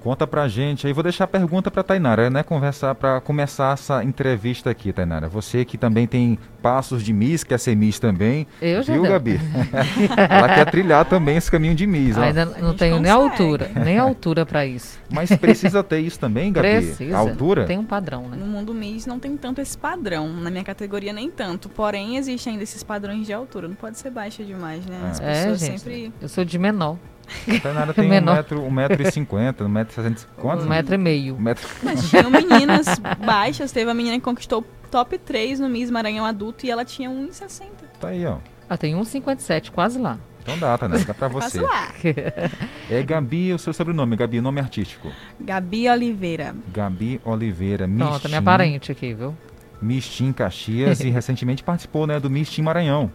[0.00, 2.42] Conta pra gente aí, vou deixar a pergunta pra Tainara, né?
[2.42, 5.28] Conversar para começar essa entrevista aqui, Tainara.
[5.28, 8.46] Você que também tem passos de Miss, quer ser Miss também.
[8.62, 9.02] Eu já Viu.
[9.02, 9.38] Gabi?
[10.16, 12.16] Ela quer trilhar também esse caminho de Miss.
[12.16, 12.22] ó.
[12.22, 14.98] Ainda não tenho nem altura, nem altura para isso.
[15.12, 16.68] Mas precisa ter isso também, Gabi?
[16.68, 17.14] Precisa.
[17.16, 17.66] A altura?
[17.66, 18.38] Tem um padrão, né?
[18.38, 20.28] No mundo Miss não tem tanto esse padrão.
[20.28, 21.68] Na minha categoria, nem tanto.
[21.68, 23.68] Porém, existem ainda esses padrões de altura.
[23.68, 24.96] Não pode ser baixa demais, né?
[25.10, 26.12] As É, pessoas gente, sempre.
[26.22, 26.96] eu sou de menor.
[27.56, 28.36] A Tainara tem um Menor.
[28.36, 30.66] metro, um metro e cinquenta, um metro e sessenta, quantos?
[30.66, 31.34] Um metro e meio.
[31.36, 31.68] Um metro...
[31.82, 32.86] Mas tinham meninas
[33.24, 33.72] baixas.
[33.72, 37.66] Teve a menina que conquistou top 3 no Miss Maranhão adulto e ela tinha 1,60.
[38.00, 38.38] Tá aí, ó.
[38.68, 40.18] Ah, tem 1,57, quase lá.
[40.42, 41.60] Então dá, Tainara, dá pra Quase você.
[41.60, 41.88] lá.
[42.90, 45.12] É Gabi, o seu sobrenome, Gabi, nome artístico.
[45.38, 46.54] Gabi Oliveira.
[46.72, 49.36] Gabi Oliveira, Pronto, Miss minha parente aqui, viu?
[49.80, 53.10] Miss Team Caxias e recentemente participou, né, do Miss Team Maranhão.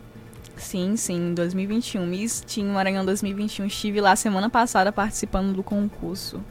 [0.57, 2.05] Sim, sim, 2021.
[2.05, 3.65] Miss Team Maranhão 2021.
[3.65, 6.41] Estive lá semana passada participando do concurso.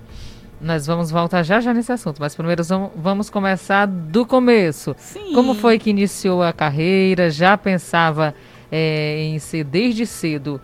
[0.60, 2.62] Nós vamos voltar já já nesse assunto, mas primeiro
[2.96, 4.94] vamos- começar do começo.
[4.98, 5.32] Sim.
[5.34, 7.28] Como foi que iniciou a carreira?
[7.30, 8.34] Já pensava
[8.70, 10.60] eh, em ser desde cedo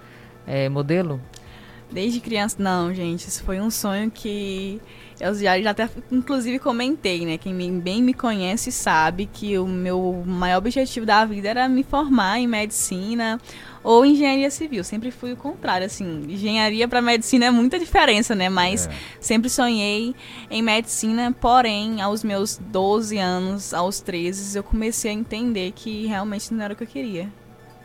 [0.46, 1.20] eh, modelo?
[1.92, 4.80] Desde criança, não, gente, isso foi um sonho que
[5.20, 7.36] eu já, já até inclusive comentei, né?
[7.36, 12.38] Quem bem me conhece sabe que o meu maior objetivo da vida era me formar
[12.38, 13.38] em medicina
[13.84, 14.82] ou engenharia civil.
[14.82, 18.48] Sempre fui o contrário, assim, engenharia para medicina é muita diferença, né?
[18.48, 18.88] Mas
[19.20, 20.14] sempre sonhei
[20.50, 26.52] em medicina, porém, aos meus 12 anos, aos 13, eu comecei a entender que realmente
[26.54, 27.28] não era o que eu queria.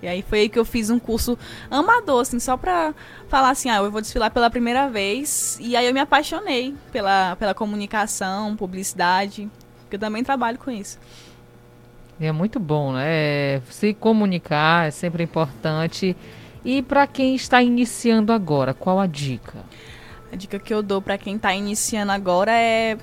[0.02, 1.38] E aí foi aí que eu fiz um curso
[1.70, 2.94] amador, assim, só pra
[3.28, 5.58] falar assim, ah, eu vou desfilar pela primeira vez.
[5.62, 9.50] E aí eu me apaixonei pela, pela comunicação, publicidade,
[9.82, 11.00] porque eu também trabalho com isso.
[12.20, 13.62] É muito bom, né?
[13.70, 16.16] Se comunicar é sempre importante.
[16.64, 19.60] E para quem está iniciando agora, qual a dica?
[20.32, 22.98] A dica que eu dou pra quem tá iniciando agora é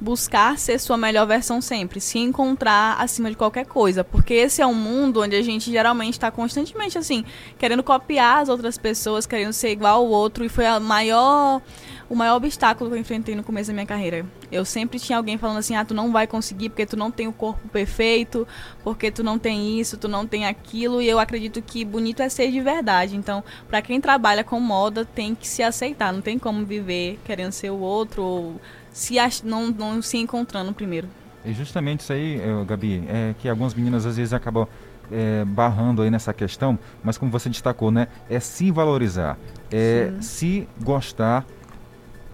[0.00, 4.66] buscar ser sua melhor versão sempre, se encontrar acima de qualquer coisa, porque esse é
[4.66, 7.24] um mundo onde a gente geralmente está constantemente assim,
[7.58, 11.60] querendo copiar as outras pessoas, querendo ser igual ao outro, e foi a maior
[12.08, 14.26] o maior obstáculo que eu enfrentei no começo da minha carreira.
[14.50, 17.28] Eu sempre tinha alguém falando assim: "Ah, tu não vai conseguir porque tu não tem
[17.28, 18.48] o corpo perfeito,
[18.82, 22.28] porque tu não tem isso, tu não tem aquilo", e eu acredito que bonito é
[22.28, 23.16] ser de verdade.
[23.16, 27.52] Então, pra quem trabalha com moda, tem que se aceitar, não tem como viver querendo
[27.52, 28.60] ser o outro ou
[28.92, 29.42] se ach...
[29.42, 31.08] não, não se encontrando primeiro.
[31.44, 34.66] E justamente isso aí, eh, Gabi, é que algumas meninas às vezes acabam
[35.10, 39.38] eh, barrando aí nessa questão, mas como você destacou, né, é se valorizar,
[39.72, 41.46] é se gostar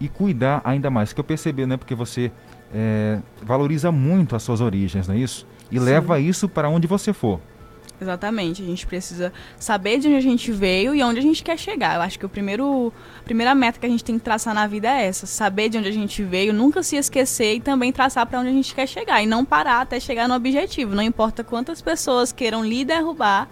[0.01, 1.13] e cuidar ainda mais.
[1.13, 2.33] Que eu percebi, né, porque você
[2.75, 5.47] eh, valoriza muito as suas origens, não é isso?
[5.71, 5.85] E Sim.
[5.85, 7.41] leva isso para onde você for.
[8.01, 11.59] Exatamente, a gente precisa saber de onde a gente veio e onde a gente quer
[11.59, 11.97] chegar.
[11.97, 14.67] Eu acho que o primeiro, a primeira meta que a gente tem que traçar na
[14.67, 18.27] vida é essa: saber de onde a gente veio, nunca se esquecer e também traçar
[18.27, 20.95] para onde a gente quer chegar e não parar até chegar no objetivo.
[20.95, 23.49] Não importa quantas pessoas queiram lhe derrubar,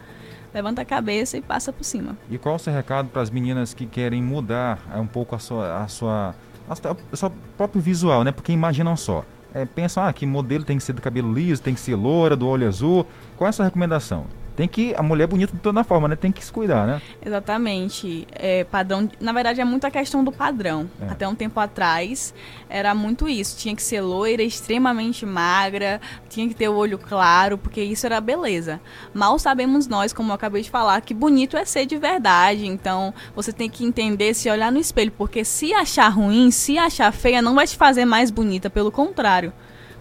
[0.52, 2.16] levanta a cabeça e passa por cima.
[2.30, 5.38] E qual o seu recado para as meninas que querem mudar eh, um pouco a
[5.38, 6.34] sua, a sua,
[6.68, 8.30] a sua, o seu próprio visual, né?
[8.30, 9.24] Porque imaginam só,
[9.54, 12.34] é, pensam, ah, que modelo tem que ser do cabelo liso, tem que ser loura,
[12.34, 13.06] do olho azul.
[13.36, 14.26] Qual é a sua recomendação?
[14.56, 16.14] Tem que, a mulher é bonita de toda forma, né?
[16.14, 17.02] Tem que se cuidar, né?
[17.24, 18.26] Exatamente.
[18.32, 20.88] É, padrão, na verdade é muito a questão do padrão.
[21.00, 21.10] É.
[21.10, 22.32] Até um tempo atrás
[22.68, 23.56] era muito isso.
[23.56, 28.20] Tinha que ser loira, extremamente magra, tinha que ter o olho claro, porque isso era
[28.20, 28.80] beleza.
[29.12, 32.66] Mal sabemos nós, como eu acabei de falar, que bonito é ser de verdade.
[32.66, 37.12] Então você tem que entender, se olhar no espelho, porque se achar ruim, se achar
[37.12, 39.52] feia, não vai te fazer mais bonita, pelo contrário.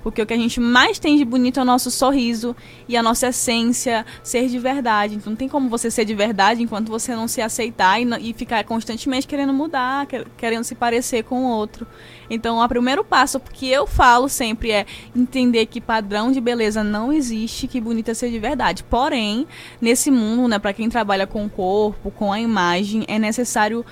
[0.03, 2.53] Porque o que a gente mais tem de bonito é o nosso sorriso
[2.87, 5.15] e a nossa essência, ser de verdade.
[5.15, 8.33] Então não tem como você ser de verdade enquanto você não se aceitar e, e
[8.33, 11.87] ficar constantemente querendo mudar, quer- querendo se parecer com o outro.
[12.29, 14.85] Então o primeiro passo que eu falo sempre é
[15.15, 18.83] entender que padrão de beleza não existe, que bonito é ser de verdade.
[18.83, 19.47] Porém,
[19.79, 23.85] nesse mundo, né, para quem trabalha com o corpo, com a imagem, é necessário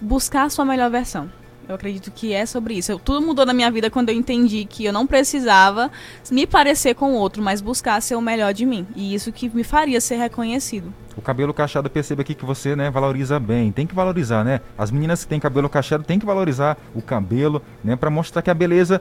[0.00, 1.30] buscar a sua melhor versão.
[1.68, 2.92] Eu acredito que é sobre isso.
[2.92, 5.90] Eu- tudo mudou na minha vida quando eu entendi que eu não precisava
[6.30, 8.86] me parecer com o outro, mas buscar ser o melhor de mim.
[8.94, 10.92] E isso que me faria ser reconhecido.
[11.16, 13.70] O cabelo cacheado, perceba aqui que você, né, valoriza bem.
[13.70, 14.60] Tem que valorizar, né?
[14.76, 18.50] As meninas que têm cabelo cacheado têm que valorizar o cabelo, né, para mostrar que
[18.50, 19.00] a beleza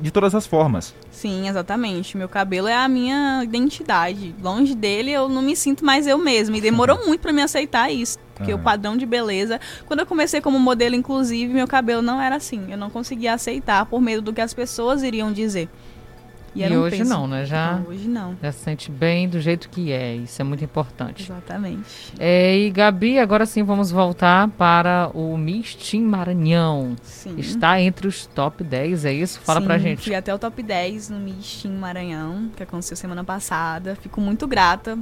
[0.00, 0.94] de todas as formas.
[1.10, 2.16] Sim, exatamente.
[2.16, 4.34] Meu cabelo é a minha identidade.
[4.42, 6.56] Longe dele, eu não me sinto mais eu mesma.
[6.56, 8.18] E demorou muito pra me aceitar isso.
[8.34, 8.56] Porque Ah.
[8.56, 9.60] o padrão de beleza.
[9.86, 12.64] Quando eu comecei como modelo, inclusive, meu cabelo não era assim.
[12.68, 15.68] Eu não conseguia aceitar por medo do que as pessoas iriam dizer.
[16.54, 17.10] E, um hoje peso.
[17.10, 17.44] não, né?
[17.44, 18.36] Já, Não, hoje não.
[18.40, 20.14] já se sente bem do jeito que é.
[20.14, 21.22] Isso é muito importante.
[21.24, 22.12] Exatamente.
[22.18, 26.94] É, e Gabi, agora sim vamos voltar para o Miss Team Maranhão.
[27.02, 27.34] Sim.
[27.38, 29.40] Está entre os top 10, é isso?
[29.40, 30.02] Fala Sim, pra gente.
[30.04, 33.96] Fui até o top 10 no Miss Team Maranhão, que aconteceu semana passada.
[34.00, 34.96] Fico muito grata.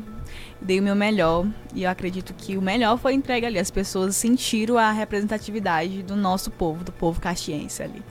[0.61, 1.47] Dei o meu melhor.
[1.75, 3.59] E eu acredito que o melhor foi entregue ali.
[3.59, 8.03] As pessoas sentiram a representatividade do nosso povo, do povo caxiense ali.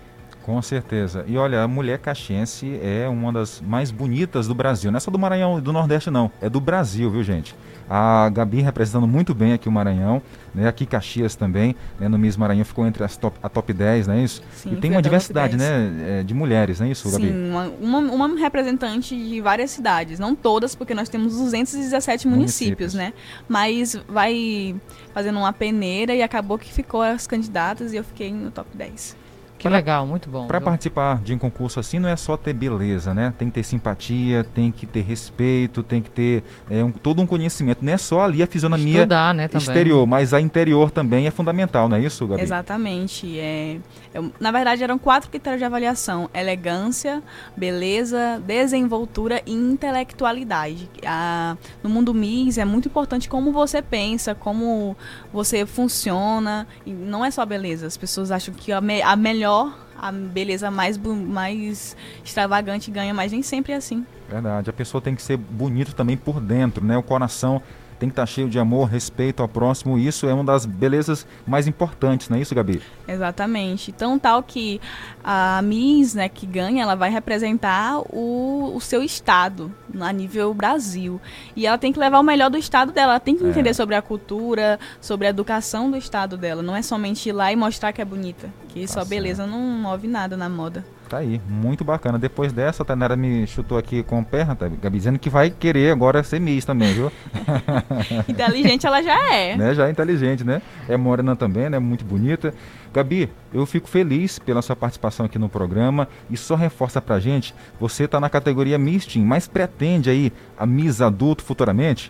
[0.44, 1.24] Com certeza.
[1.28, 4.92] E olha, a mulher caxiense é uma das mais bonitas do Brasil.
[4.92, 6.32] Não é só do Maranhão e do Nordeste, não.
[6.42, 7.56] É do Brasil, viu, gente?
[7.90, 10.22] A Gabi representando muito bem aqui o Maranhão,
[10.56, 10.68] né?
[10.68, 12.08] Aqui Caxias também, né?
[12.08, 14.42] No Miss Maranhão ficou entre as top, a top 10, não é isso?
[14.54, 15.70] Sim, e tem uma diversidade, 10.
[15.70, 16.20] né?
[16.20, 17.28] é, De mulheres, não é isso, Gabi?
[17.28, 20.20] Sim, uma, uma, uma representante de várias cidades.
[20.20, 22.94] Não todas, porque nós temos 217 municípios, Municípios.
[22.94, 23.14] né?
[23.48, 24.76] Mas vai
[25.14, 29.18] fazendo uma peneira e acabou que ficou as candidatas e eu fiquei no top 10.
[29.62, 30.48] Que legal, muito bom.
[30.48, 33.34] Para participar de um concurso assim não é só ter beleza, né?
[33.38, 37.26] Tem que ter simpatia, tem que ter respeito, tem que ter é, um- todo um
[37.28, 37.84] conhecimento.
[37.84, 41.88] Não é só ali a fisionomia Estudar, né, exterior, mas a interior também é fundamental,
[41.88, 42.42] não é isso, Gabi?
[42.42, 43.40] Exatamente.
[43.40, 43.78] É,
[44.14, 47.22] eu- na verdade, eram quatro critérios de avaliação: elegância,
[47.56, 50.90] beleza, desenvoltura e intelectualidade.
[51.06, 54.96] A- no mundo Miss é muito importante como você pensa, como
[55.32, 56.68] você funciona.
[56.86, 57.88] E não é só beleza.
[57.88, 59.51] As pessoas acham que a, me- a melhor,
[59.98, 64.06] a beleza mais, mais extravagante ganha, mas nem sempre é assim.
[64.30, 64.70] Verdade.
[64.70, 66.98] A pessoa tem que ser bonito também por dentro, né?
[66.98, 67.62] O coração
[68.02, 69.96] tem que estar cheio de amor, respeito ao próximo.
[69.96, 72.82] E isso é uma das belezas mais importantes, não é isso, Gabi?
[73.08, 73.92] Exatamente.
[73.92, 74.82] Então, tal que
[75.24, 81.22] a Miss, né, que ganha, ela vai representar o, o seu estado a nível Brasil.
[81.56, 83.12] E ela tem que levar o melhor do estado dela.
[83.14, 83.50] Ela tem que É.
[83.50, 86.64] entender sobre a cultura, sobre a educação do estado dela.
[86.64, 88.50] Não é somente ir lá e mostrar que é bonita.
[88.70, 90.84] Que só beleza não move nada na moda.
[91.12, 92.18] Tá aí, muito bacana.
[92.18, 95.50] Depois dessa, a Tainara me chutou aqui com a perna, tá, Gabi, dizendo que vai
[95.50, 97.12] querer agora ser Miss também, viu?
[98.30, 99.58] Inteligente ela já é.
[99.58, 99.76] né?
[99.76, 100.62] Já é inteligente, né?
[100.88, 101.80] É morena também, né?
[101.80, 102.54] Muito bonita.
[102.94, 107.54] Gabi, eu fico feliz pela sua participação aqui no programa e só reforça pra gente,
[107.78, 112.10] você tá na categoria Miss Teen, mas pretende aí a Miss Adulto futuramente?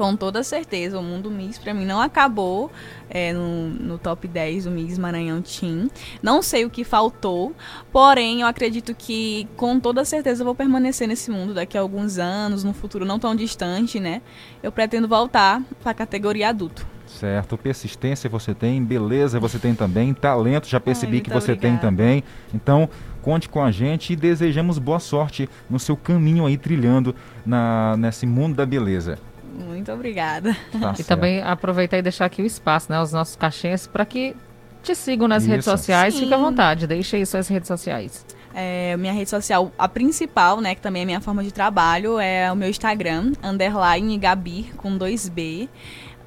[0.00, 2.72] Com toda certeza, o mundo Miss pra mim não acabou
[3.10, 5.90] é, no, no top 10 do Miss Maranhão Team.
[6.22, 7.54] Não sei o que faltou,
[7.92, 12.16] porém eu acredito que com toda certeza eu vou permanecer nesse mundo daqui a alguns
[12.16, 14.22] anos, no futuro não tão distante, né?
[14.62, 16.86] Eu pretendo voltar pra categoria adulto.
[17.06, 21.74] Certo, persistência você tem, beleza você tem também, talento já percebi Ai, que você tem
[21.74, 21.80] obrigada.
[21.82, 22.24] também.
[22.54, 22.88] Então,
[23.20, 28.24] conte com a gente e desejamos boa sorte no seu caminho aí trilhando na, nesse
[28.24, 29.18] mundo da beleza.
[29.52, 30.56] Muito obrigada.
[30.72, 31.08] Tá e certo.
[31.08, 33.00] também aproveitar e deixar aqui o espaço, né?
[33.00, 34.34] Os nossos caixinhas para que
[34.82, 35.76] te sigam nas redes Isso.
[35.76, 36.14] sociais.
[36.14, 36.20] Sim.
[36.20, 38.24] Fica à vontade, deixa aí suas redes sociais.
[38.54, 42.50] É, minha rede social, a principal, né, que também é minha forma de trabalho, é
[42.50, 45.68] o meu Instagram, underline Gabi, com dois B,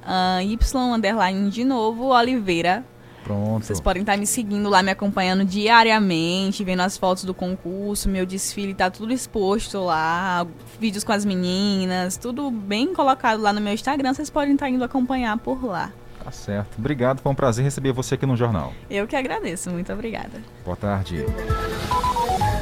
[0.02, 2.82] ah, Y, underline de novo, Oliveira.
[3.24, 3.64] Pronto.
[3.64, 8.26] Vocês podem estar me seguindo lá, me acompanhando diariamente, vendo as fotos do concurso, meu
[8.26, 10.46] desfile tá tudo exposto lá,
[10.78, 14.84] vídeos com as meninas, tudo bem colocado lá no meu Instagram, vocês podem estar indo
[14.84, 15.90] acompanhar por lá.
[16.22, 16.78] Tá certo.
[16.78, 18.72] Obrigado, foi um prazer receber você aqui no jornal.
[18.90, 20.42] Eu que agradeço, muito obrigada.
[20.64, 21.24] Boa tarde.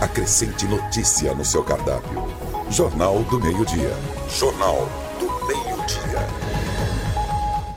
[0.01, 2.29] Acrescente notícia no seu cardápio.
[2.71, 3.93] Jornal do Meio-Dia.
[4.29, 4.89] Jornal
[5.19, 6.27] do Meio-Dia.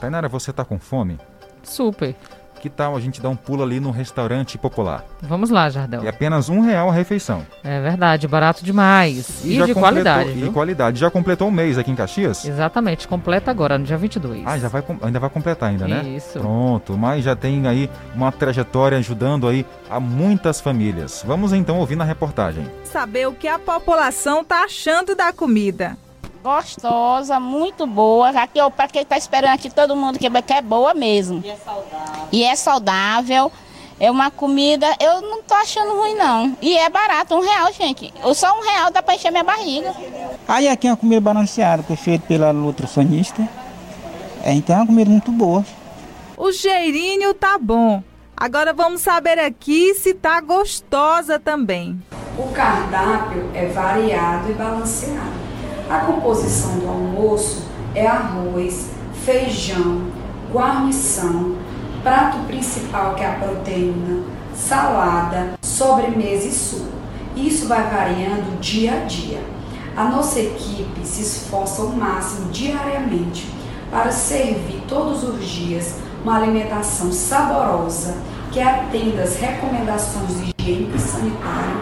[0.00, 1.18] Tainara, você tá com fome?
[1.62, 2.16] Super.
[2.60, 5.04] Que tal a gente dar um pulo ali no restaurante popular?
[5.22, 6.02] Vamos lá, Jardel.
[6.04, 7.46] É apenas um real a refeição.
[7.62, 9.44] É verdade, barato demais.
[9.44, 10.52] E, já de qualidade, E viu?
[10.52, 10.98] qualidade.
[10.98, 12.44] Já completou um mês aqui em Caxias?
[12.44, 14.42] Exatamente, completa agora, no dia 22.
[14.46, 16.02] Ah, já vai, ainda vai completar ainda, né?
[16.16, 16.38] Isso.
[16.40, 21.22] Pronto, mas já tem aí uma trajetória ajudando aí a muitas famílias.
[21.26, 22.66] Vamos então ouvir na reportagem.
[22.84, 25.96] Saber o que a população tá achando da comida.
[26.46, 28.28] Gostosa, muito boa.
[28.28, 31.42] Aqui, ó, pra quem tá esperando aqui, todo mundo que que é boa mesmo.
[31.44, 32.28] E é saudável.
[32.30, 33.52] E é saudável.
[33.98, 36.56] É uma comida, eu não tô achando ruim, não.
[36.62, 38.14] E é barato, um real, gente.
[38.22, 39.92] Ou Só um real dá pra encher minha barriga.
[40.46, 43.42] Aí aqui é uma comida balanceada, que é feita pela nutricionista.
[44.44, 45.64] É, então é uma comida muito boa.
[46.36, 48.04] O cheirinho tá bom.
[48.36, 52.00] Agora vamos saber aqui se tá gostosa também.
[52.38, 55.45] O cardápio é variado e balanceado.
[55.88, 57.62] A composição do almoço
[57.94, 58.90] é arroz,
[59.24, 60.02] feijão,
[60.52, 61.54] guarnição,
[62.02, 66.90] prato principal que é a proteína, salada, sobremesa e suco.
[67.36, 69.40] Isso vai variando dia a dia.
[69.96, 73.46] A nossa equipe se esforça ao máximo diariamente
[73.88, 78.16] para servir todos os dias uma alimentação saborosa
[78.50, 81.80] que atenda às recomendações de higiene e sanitário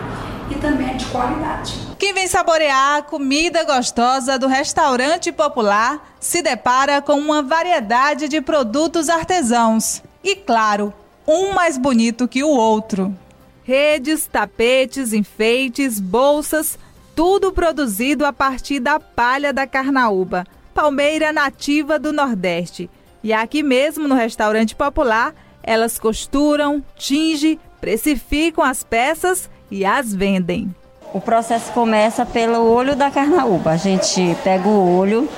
[0.50, 1.93] e também de qualidade.
[2.05, 8.42] Quem vem saborear a comida gostosa do restaurante popular se depara com uma variedade de
[8.42, 10.02] produtos artesãos.
[10.22, 10.92] E claro,
[11.26, 13.16] um mais bonito que o outro.
[13.62, 16.78] Redes, tapetes, enfeites, bolsas,
[17.16, 22.90] tudo produzido a partir da palha da carnaúba, palmeira nativa do Nordeste.
[23.22, 30.70] E aqui mesmo no restaurante popular, elas costuram, tingem, precificam as peças e as vendem.
[31.14, 33.70] O processo começa pelo olho da carnaúba.
[33.70, 35.28] A gente pega o olho,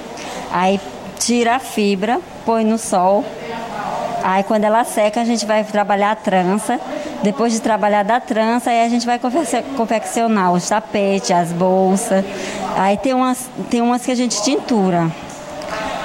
[0.50, 0.80] aí
[1.18, 3.22] tira a fibra, põe no sol.
[4.24, 6.80] Aí quando ela seca, a gente vai trabalhar a trança.
[7.22, 12.24] Depois de trabalhar da trança, aí a gente vai confe- confeccionar os tapetes, as bolsas.
[12.74, 15.10] Aí tem umas, tem umas que a gente tintura.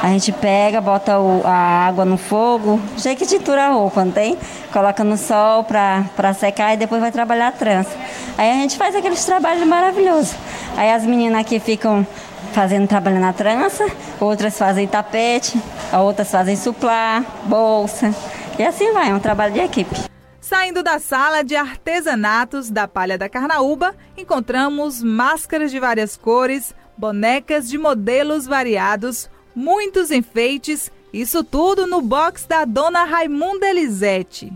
[0.02, 4.12] A gente pega, bota o- a água no fogo, jeito que tintura a roupa, não
[4.12, 4.36] tem?
[4.74, 7.96] Coloca no sol pra secar e depois vai trabalhar a trança.
[8.36, 10.36] Aí a gente faz aqueles trabalhos maravilhosos.
[10.76, 12.06] Aí as meninas aqui ficam
[12.52, 13.86] fazendo, trabalhando a trança,
[14.20, 15.62] outras fazem tapete,
[15.94, 18.12] outras fazem suplá, bolsa.
[18.58, 19.96] E assim vai, é um trabalho de equipe.
[20.40, 27.70] Saindo da sala de artesanatos da Palha da Carnaúba, encontramos máscaras de várias cores, bonecas
[27.70, 34.52] de modelos variados, muitos enfeites, isso tudo no box da dona Raimunda Elisete.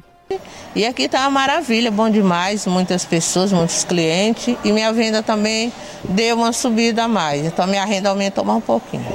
[0.76, 5.72] E aqui tá uma maravilha, bom demais, muitas pessoas, muitos clientes e minha venda também
[6.04, 9.06] deu uma subida a mais, então minha renda aumentou mais um pouquinho.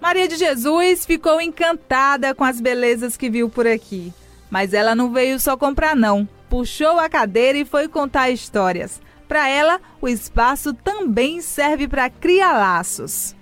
[0.00, 4.12] Maria de Jesus ficou encantada com as belezas que viu por aqui.
[4.50, 9.00] Mas ela não veio só comprar não, puxou a cadeira e foi contar histórias.
[9.26, 13.34] Para ela, o espaço também serve para criar laços.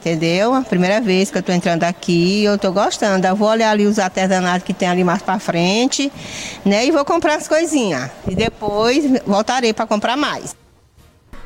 [0.00, 0.54] Entendeu?
[0.54, 3.26] A primeira vez que eu tô entrando aqui, eu tô gostando.
[3.26, 6.10] Eu vou olhar ali os artesanatos que tem ali mais pra frente,
[6.64, 6.86] né?
[6.86, 8.10] E vou comprar as coisinhas.
[8.26, 10.56] E depois voltarei para comprar mais.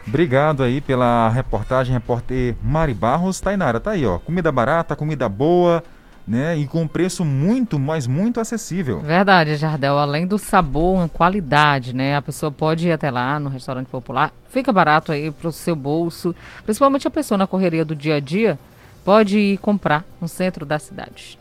[0.06, 3.40] Obrigado aí pela reportagem, repórter Mari Barros.
[3.40, 4.18] Tainara, tá aí, ó.
[4.18, 5.82] Comida barata, comida boa,
[6.26, 6.56] né?
[6.56, 9.00] E com preço muito, mas muito acessível.
[9.00, 9.98] Verdade, Jardel.
[9.98, 12.16] Além do sabor, uma qualidade, né?
[12.16, 14.32] A pessoa pode ir até lá no restaurante popular.
[14.48, 16.34] Fica barato aí pro seu bolso.
[16.64, 18.58] Principalmente a pessoa na correria do dia a dia
[19.04, 21.38] pode ir comprar no centro da cidade.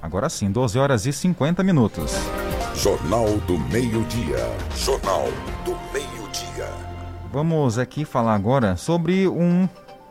[0.00, 2.12] Agora sim, 12 horas e 50 minutos.
[2.74, 4.46] Jornal do Meio-Dia.
[4.76, 5.24] Jornal
[5.64, 6.68] do Meio-Dia.
[7.32, 9.66] Vamos aqui falar agora sobre um,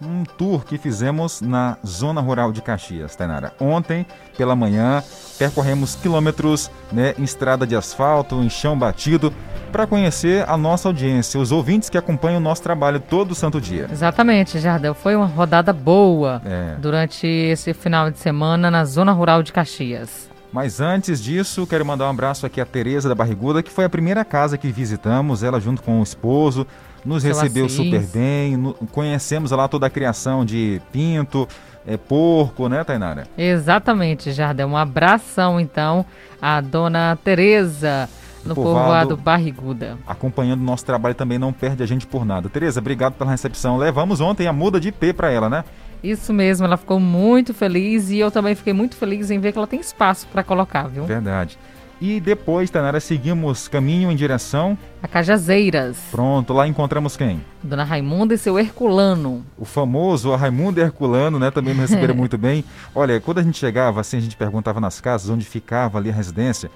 [0.06, 3.54] um tour que fizemos na zona rural de Caxias, Tainara.
[3.60, 4.06] Ontem,
[4.38, 5.04] pela manhã,
[5.38, 9.34] percorremos quilômetros né, em estrada de asfalto, em chão batido,
[9.72, 13.88] para conhecer a nossa audiência, os ouvintes que acompanham o nosso trabalho todo santo dia.
[13.92, 14.94] Exatamente, Jardel.
[14.94, 16.76] Foi uma rodada boa É.
[16.80, 20.30] durante esse final de semana na zona rural de Caxias.
[20.56, 23.90] Mas antes disso, quero mandar um abraço aqui à Tereza da Barriguda, que foi a
[23.90, 26.66] primeira casa que visitamos, ela junto com o esposo,
[27.04, 31.46] nos recebeu super bem, no- conhecemos lá toda a criação de pinto,
[31.86, 33.28] é, porco, né, Tainara?
[33.38, 34.70] Exatamente, Jardel.
[34.70, 36.06] Um abração, então,
[36.42, 38.08] à dona Tereza,
[38.46, 38.80] no Povoado.
[39.10, 39.98] povoado Barriguda.
[40.08, 42.48] Acompanhando o nosso trabalho também não perde a gente por nada.
[42.48, 43.76] Tereza, obrigado pela recepção.
[43.76, 45.66] Levamos ontem a muda de IP para ela, né?
[46.06, 49.58] Isso mesmo, ela ficou muito feliz e eu também fiquei muito feliz em ver que
[49.58, 51.04] ela tem espaço para colocar, viu?
[51.06, 51.58] Verdade.
[52.00, 54.78] E depois, Tainara, seguimos caminho em direção.
[55.02, 57.42] A Cajazeiras, Pronto, lá encontramos quem?
[57.64, 59.46] Dona Raimunda e seu Herculano.
[59.58, 61.50] O famoso Raimundo Herculano, né?
[61.50, 62.64] Também me receberam muito bem.
[62.94, 66.14] Olha, quando a gente chegava, assim, a gente perguntava nas casas onde ficava ali a
[66.14, 66.70] residência.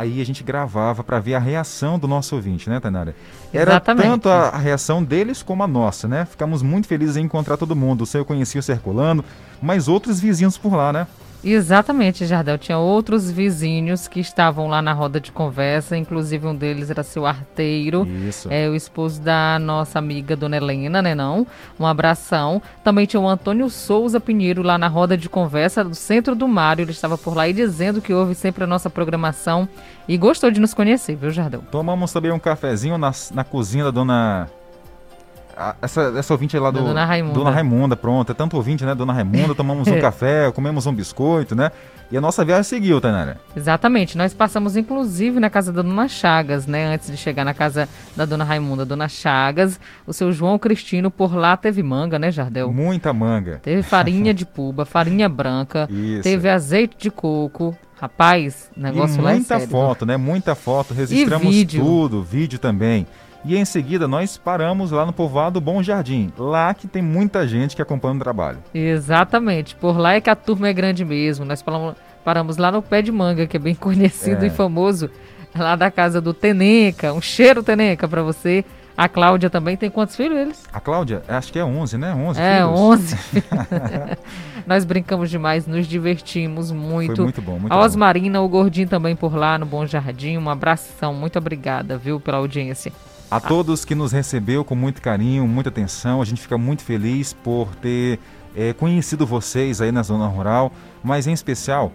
[0.00, 3.14] Aí a gente gravava para ver a reação do nosso ouvinte, né, Tainara?
[3.52, 4.08] Era Exatamente.
[4.08, 6.24] tanto a, a reação deles como a nossa, né?
[6.24, 8.00] Ficamos muito felizes em encontrar todo mundo.
[8.00, 9.22] O seu eu conhecia o seu Herculano,
[9.60, 11.06] mas outros vizinhos por lá, né?
[11.42, 12.58] Exatamente, Jardel.
[12.58, 17.26] Tinha outros vizinhos que estavam lá na roda de conversa, inclusive um deles era seu
[17.26, 18.06] arteiro.
[18.28, 18.48] Isso.
[18.50, 21.46] É o esposo da nossa amiga Dona Helena, né não?
[21.78, 22.60] Um abração.
[22.84, 26.82] Também tinha o Antônio Souza Pinheiro lá na roda de conversa do Centro do Mário.
[26.82, 29.68] Ele estava por lá e dizendo que ouve sempre a nossa programação
[30.06, 31.62] e gostou de nos conhecer, viu, Jardel?
[31.70, 34.48] Tomamos também um cafezinho na, na cozinha da dona.
[35.60, 36.80] A- Essa, essa ouvinte lá do.
[36.82, 37.34] Dona Raimunda.
[37.34, 38.32] Dona Raimunda, pronto.
[38.32, 38.94] É tanto ouvinte, né?
[38.94, 41.70] Dona Raimunda, tomamos um café, comemos um biscoito, né?
[42.12, 43.38] E a nossa viagem seguiu, Tainara.
[43.54, 44.18] Exatamente.
[44.18, 46.92] Nós passamos, inclusive, na casa da Dona Chagas, né?
[46.94, 49.78] Antes de chegar na casa da Dona Raimunda, Dona Chagas.
[50.06, 52.72] O seu João Cristino por lá teve manga, né, Jardel?
[52.72, 53.60] Muita manga.
[53.62, 55.86] Teve farinha de puba, farinha branca.
[55.88, 56.22] Isso.
[56.24, 57.76] Teve azeite de coco.
[58.00, 59.68] Rapaz, o negócio e lá é muita sério.
[59.70, 60.16] foto, né?
[60.16, 60.94] Muita foto.
[60.94, 61.84] Registramos vídeo.
[61.84, 63.06] tudo, vídeo também.
[63.44, 66.30] E em seguida nós paramos lá no povoado Bom Jardim.
[66.36, 68.58] Lá que tem muita gente que acompanha o trabalho.
[68.74, 69.74] Exatamente.
[69.74, 71.44] Por lá é que a turma é grande mesmo.
[71.44, 71.62] Nós
[72.24, 74.48] paramos, lá no pé de manga, que é bem conhecido É.
[74.48, 75.08] e famoso,
[75.56, 77.12] lá da casa do Teneca.
[77.14, 78.64] Um cheiro, Teneca, pra você.
[78.96, 80.62] A Cláudia também tem quantos filhos eles?
[80.70, 82.12] A Cláudia, acho que é 11, né?
[82.14, 82.78] 11 É, filhos.
[82.78, 83.16] 11.
[84.66, 87.16] Nós brincamos demais, nos divertimos muito.
[87.16, 87.82] Foi muito bom, muito a bom.
[87.82, 90.36] Osmarina, o Gordinho também por lá no Bom Jardim.
[90.36, 92.92] Um abração, muito obrigada, viu, pela audiência.
[93.30, 97.32] A todos que nos recebeu com muito carinho, muita atenção, a gente fica muito feliz
[97.32, 98.18] por ter
[98.56, 101.92] eh, conhecido vocês aí na zona rural, mas em especial,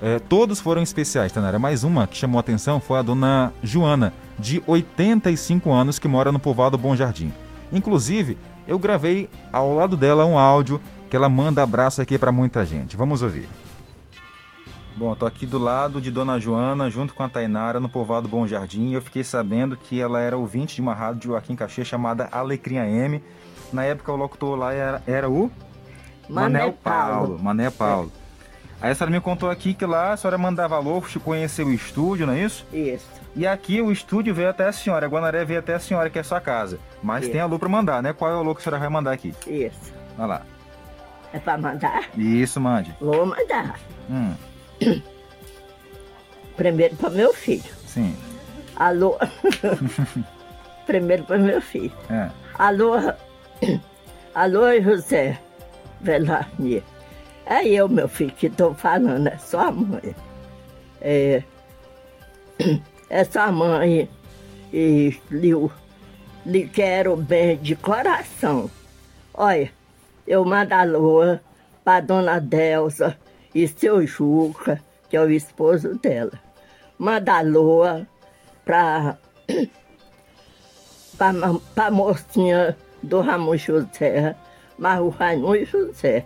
[0.00, 1.58] eh, todos foram especiais, Tanara.
[1.58, 6.32] Mais uma que chamou a atenção foi a dona Joana, de 85 anos, que mora
[6.32, 7.34] no povoado Bom Jardim.
[7.70, 10.80] Inclusive, eu gravei ao lado dela um áudio
[11.10, 12.96] que ela manda abraço aqui para muita gente.
[12.96, 13.46] Vamos ouvir.
[14.98, 18.48] Bom, tô aqui do lado de Dona Joana, junto com a Tainara, no povoado Bom
[18.48, 18.94] Jardim.
[18.94, 22.78] Eu fiquei sabendo que ela era ouvinte de uma rádio aqui em Caxias chamada Alecrim
[22.78, 23.22] AM.
[23.72, 25.52] Na época, o locutor lá era, era o
[26.28, 27.38] Mané Paulo.
[27.40, 28.10] Mané Paulo.
[28.80, 32.26] Aí a senhora me contou aqui que lá a senhora mandava alô, conheceu o estúdio,
[32.26, 32.66] não é isso?
[32.72, 33.06] Isso.
[33.36, 36.18] E aqui o estúdio veio até a senhora, a Guanaré veio até a senhora, que
[36.18, 36.80] é a sua casa.
[37.00, 37.30] Mas Isso.
[37.30, 38.12] tem alô pra mandar, né?
[38.12, 39.32] Qual é o alô que a senhora vai mandar aqui?
[39.46, 39.92] Isso.
[40.16, 40.42] Vai lá.
[41.32, 42.08] É pra mandar?
[42.16, 42.92] Isso, mande.
[43.00, 43.78] Vou mandar.
[44.10, 44.34] Hum,
[46.56, 47.70] Primeiro para meu filho.
[47.86, 48.16] sim.
[48.76, 49.16] Alô.
[50.86, 51.92] Primeiro para meu filho.
[52.10, 52.30] É.
[52.54, 52.92] Alô.
[54.34, 55.38] Alô, José
[56.00, 56.82] Velarni.
[57.44, 60.14] É eu, meu filho, que estou falando, é sua mãe.
[61.00, 61.42] É,
[63.10, 64.08] é sua mãe
[64.72, 65.52] e lhe,
[66.46, 68.70] lhe quero bem de coração.
[69.34, 69.70] Olha,
[70.26, 71.38] eu mando alô
[71.84, 73.16] para dona Delza
[73.62, 76.32] e seu Juca, que é o esposo dela.
[76.96, 77.82] Manda alô
[78.64, 79.18] para
[81.76, 84.36] a mocinha do Ramon José,
[84.78, 86.24] mas o Raimundo José.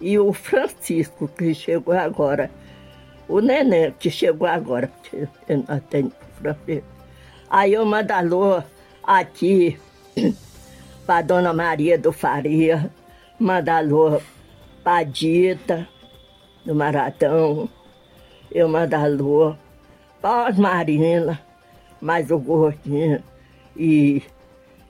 [0.00, 2.50] E o Francisco, que chegou agora.
[3.28, 4.88] O neném, que chegou agora.
[4.88, 6.82] porque Eu não tenho francês.
[7.48, 8.62] Aí eu mando alô
[9.02, 9.78] aqui
[11.06, 12.90] para Dona Maria do Faria.
[13.38, 14.20] Mando alô
[14.82, 15.88] para Dita,
[16.64, 17.68] do Maratão.
[18.50, 19.56] Eu mando alô
[20.20, 21.40] para Marina,
[22.00, 23.22] mais o Gordinho
[23.76, 24.22] e,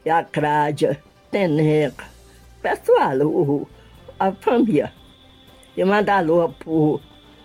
[0.05, 1.01] e a Crádia,
[1.31, 2.05] Teneca.
[2.61, 3.69] Pessoal, o,
[4.19, 4.93] a família.
[5.77, 7.01] Eu mando alô pro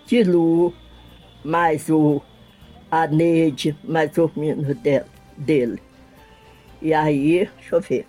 [0.06, 0.74] Tilu,
[1.44, 2.20] mais o
[2.90, 5.06] a Neide, mais os meninos dela,
[5.36, 5.82] dele.
[6.80, 8.06] E aí, deixa eu ver.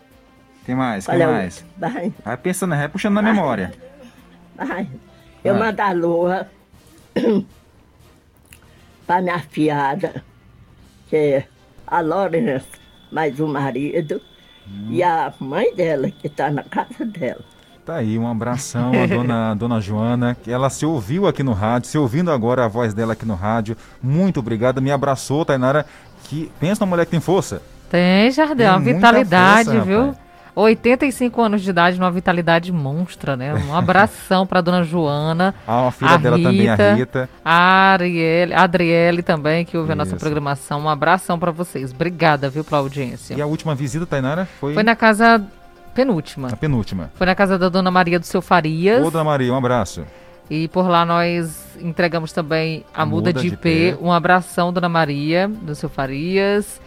[0.66, 1.66] Tem mais, o mais.
[1.78, 3.34] Vai, Vai pensando, vai puxando na Vai.
[3.34, 3.74] memória.
[4.56, 4.88] vai.
[5.44, 5.60] Eu Ah.
[5.60, 6.28] mando alô
[9.06, 10.24] para minha fiada,
[11.10, 11.44] que é
[11.88, 12.68] a Lourenço,
[13.12, 14.22] mais o marido,
[14.90, 17.42] e a mãe dela, que está na casa dela.
[17.84, 21.90] Tá aí, um abração à dona, dona Joana, que ela se ouviu aqui no rádio,
[21.90, 23.76] se ouvindo agora a voz dela aqui no rádio.
[24.02, 25.88] Muito obrigado, me abraçou, Tainara,
[26.26, 27.64] que pensa numa mulher que tem força.
[27.90, 30.16] Tem, Jardel, uma Tem vitalidade, força, viu?
[30.56, 33.54] 85 anos de idade, uma vitalidade monstra, né?
[33.54, 35.54] Um abração para dona Joana.
[35.68, 37.30] Ah, a filha dela também, a Rita.
[37.44, 40.82] A Arielle, a Adriele também, que ouve a nossa programação.
[40.82, 41.92] Um abração para vocês.
[41.92, 43.36] Obrigada, viu, pela audiência.
[43.36, 45.42] E a última visita, Tainara, foi, Foi na casa
[45.94, 46.50] penúltima.
[46.52, 47.12] a penúltima.
[47.16, 49.06] Foi na casa da dona Maria do Seu Farias.
[49.06, 50.04] Ô, dona Maria, um abraço.
[50.50, 53.62] E por lá nós entregamos também a, A muda, muda de de IP.
[53.62, 53.98] pé.
[54.02, 56.82] Um abração, dona Maria, do seu Farias.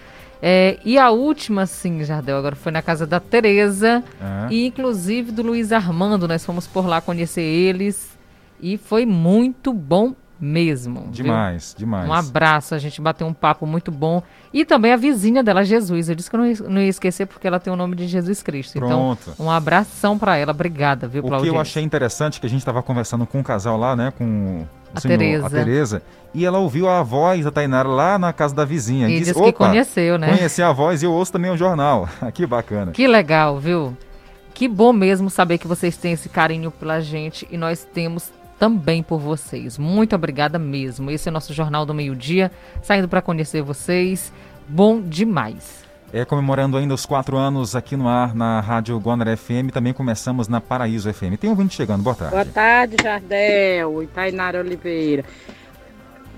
[0.45, 4.03] É, e a última, sim, Jardel, agora foi na casa da Tereza.
[4.21, 4.49] Ah.
[4.51, 6.27] E inclusive do Luiz Armando.
[6.27, 8.19] Nós fomos por lá conhecer eles.
[8.61, 10.15] E foi muito bom
[10.45, 11.03] mesmo.
[11.03, 11.11] viu?
[11.13, 12.09] Demais, demais.
[12.09, 14.21] Um abraço, a gente bateu um papo muito bom.
[14.53, 16.09] E também a vizinha dela, Jesus.
[16.09, 18.09] Eu disse que eu não ia, não ia esquecer porque ela tem o nome de
[18.09, 18.79] Jesus Cristo.
[18.81, 19.31] Pronto.
[19.35, 20.51] Então, um abração para ela.
[20.51, 23.43] Obrigada, viu, O pela que eu achei interessante que a gente estava conversando com um
[23.43, 25.47] casal lá, né, com o A senhor- Tereza.
[25.47, 26.03] a Tereza,
[26.35, 29.07] e ela ouviu a voz da Tainara lá na casa da vizinha.
[29.09, 31.57] E disse, disse que "Opa, conheceu, né?" Conheci a voz e eu ouço também o
[31.57, 32.09] jornal.
[32.35, 32.91] que bacana.
[32.91, 33.97] Que legal, viu?
[34.53, 38.31] Que bom mesmo saber que vocês têm esse carinho pela gente e nós temos
[38.63, 39.77] também por vocês.
[39.77, 41.11] Muito obrigada mesmo.
[41.11, 42.49] Esse é o nosso Jornal do Meio Dia,
[42.81, 44.33] saindo para conhecer vocês.
[44.69, 45.83] Bom demais.
[46.13, 50.47] É, comemorando ainda os quatro anos aqui no ar na Rádio Guanaré FM, também começamos
[50.47, 51.37] na Paraíso FM.
[51.41, 52.35] Tem um ouvinte chegando, boa tarde.
[52.37, 55.25] Boa tarde, Jardel e Tainara Oliveira.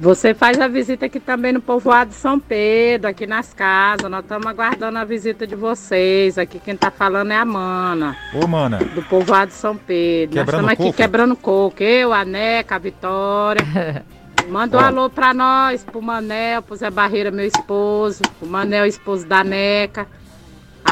[0.01, 4.11] Você faz a visita aqui também no povoado de São Pedro, aqui nas casas.
[4.11, 6.37] Nós estamos aguardando a visita de vocês.
[6.37, 10.35] Aqui quem está falando é a Mana, Ô, mana, do povoado de São Pedro.
[10.35, 10.97] Quebrando Nós estamos aqui coco?
[10.97, 11.83] quebrando coco.
[11.83, 14.05] Eu, a Neca, a Vitória.
[14.49, 14.85] Manda um Ó.
[14.85, 18.21] alô pra nós, pro Manel, pro Zé Barreira, meu esposo.
[18.43, 20.07] O Manel, esposo da Neca.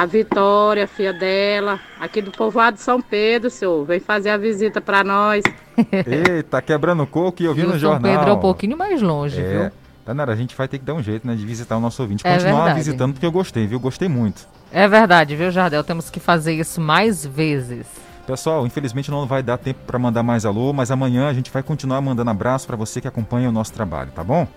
[0.02, 1.78] A Vitória, filha dela.
[2.00, 3.84] Aqui do povoado de São Pedro, senhor.
[3.84, 5.44] Vem fazer a visita pra nós.
[6.04, 8.12] eita, quebrando coco e eu vi no o São jornal.
[8.12, 9.44] Pedro é um pouquinho mais longe, É.
[9.44, 9.70] viu?
[10.04, 12.26] Tainara, a gente vai ter que dar um jeito, né, de visitar o nosso ouvinte.
[12.26, 12.78] É Continuar verdade.
[12.80, 13.78] visitando, porque eu gostei, viu?
[13.78, 14.44] Gostei muito.
[14.72, 15.84] É verdade, viu, Jardel?
[15.84, 17.86] Temos que fazer isso mais vezes.
[18.26, 21.62] Pessoal, infelizmente não vai dar tempo para mandar mais alô, mas amanhã a gente vai
[21.62, 24.48] continuar mandando abraço para você que acompanha o nosso trabalho, tá bom?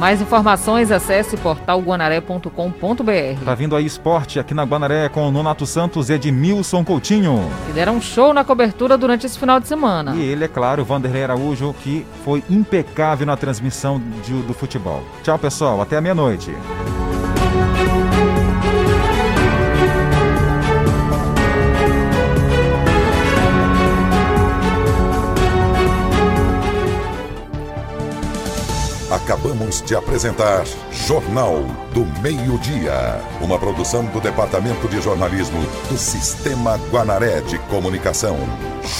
[0.00, 3.44] Mais informações, acesse portalguanaré.com.br.
[3.44, 7.50] Tá vindo aí esporte aqui na Guanaré com o Nonato Santos e Edmilson Coutinho.
[7.66, 10.14] Que deram um show na cobertura durante esse final de semana.
[10.16, 15.02] E ele, é claro, o Vanderlei Araújo, que foi impecável na transmissão de- do futebol.
[15.22, 15.82] Tchau, pessoal.
[15.82, 16.50] Até a meia-noite.
[29.10, 37.40] Acabamos de apresentar Jornal do Meio-Dia, uma produção do Departamento de Jornalismo do Sistema Guanaré
[37.40, 38.38] de Comunicação.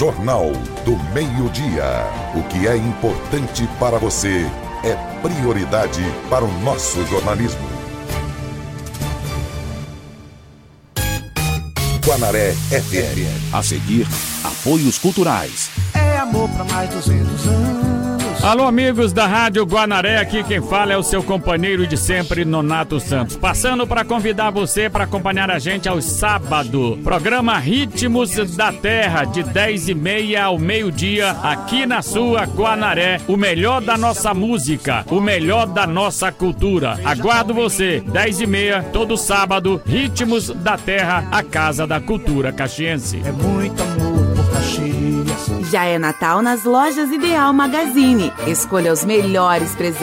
[0.00, 0.50] Jornal
[0.84, 1.84] do Meio-Dia.
[2.34, 4.50] O que é importante para você
[4.82, 7.68] é prioridade para o nosso jornalismo.
[12.04, 13.54] Guanaré FM.
[13.54, 14.08] A seguir,
[14.42, 15.70] apoios culturais.
[15.94, 17.89] É amor pra mais 200 anos.
[18.42, 22.98] Alô, amigos da Rádio Guanaré, aqui quem fala é o seu companheiro de sempre, Nonato
[22.98, 23.36] Santos.
[23.36, 26.98] Passando para convidar você para acompanhar a gente aos sábados.
[27.04, 33.20] Programa Ritmos da Terra, de 10 e meia ao meio-dia, aqui na sua Guanaré.
[33.28, 36.98] O melhor da nossa música, o melhor da nossa cultura.
[37.04, 43.20] Aguardo você, 10 e meia, todo sábado, Ritmos da Terra, a Casa da Cultura Caxiense.
[43.22, 45.19] É muito amor por Caxias.
[45.70, 48.32] Já é Natal nas lojas Ideal Magazine.
[48.46, 50.00] Escolha os melhores presentes.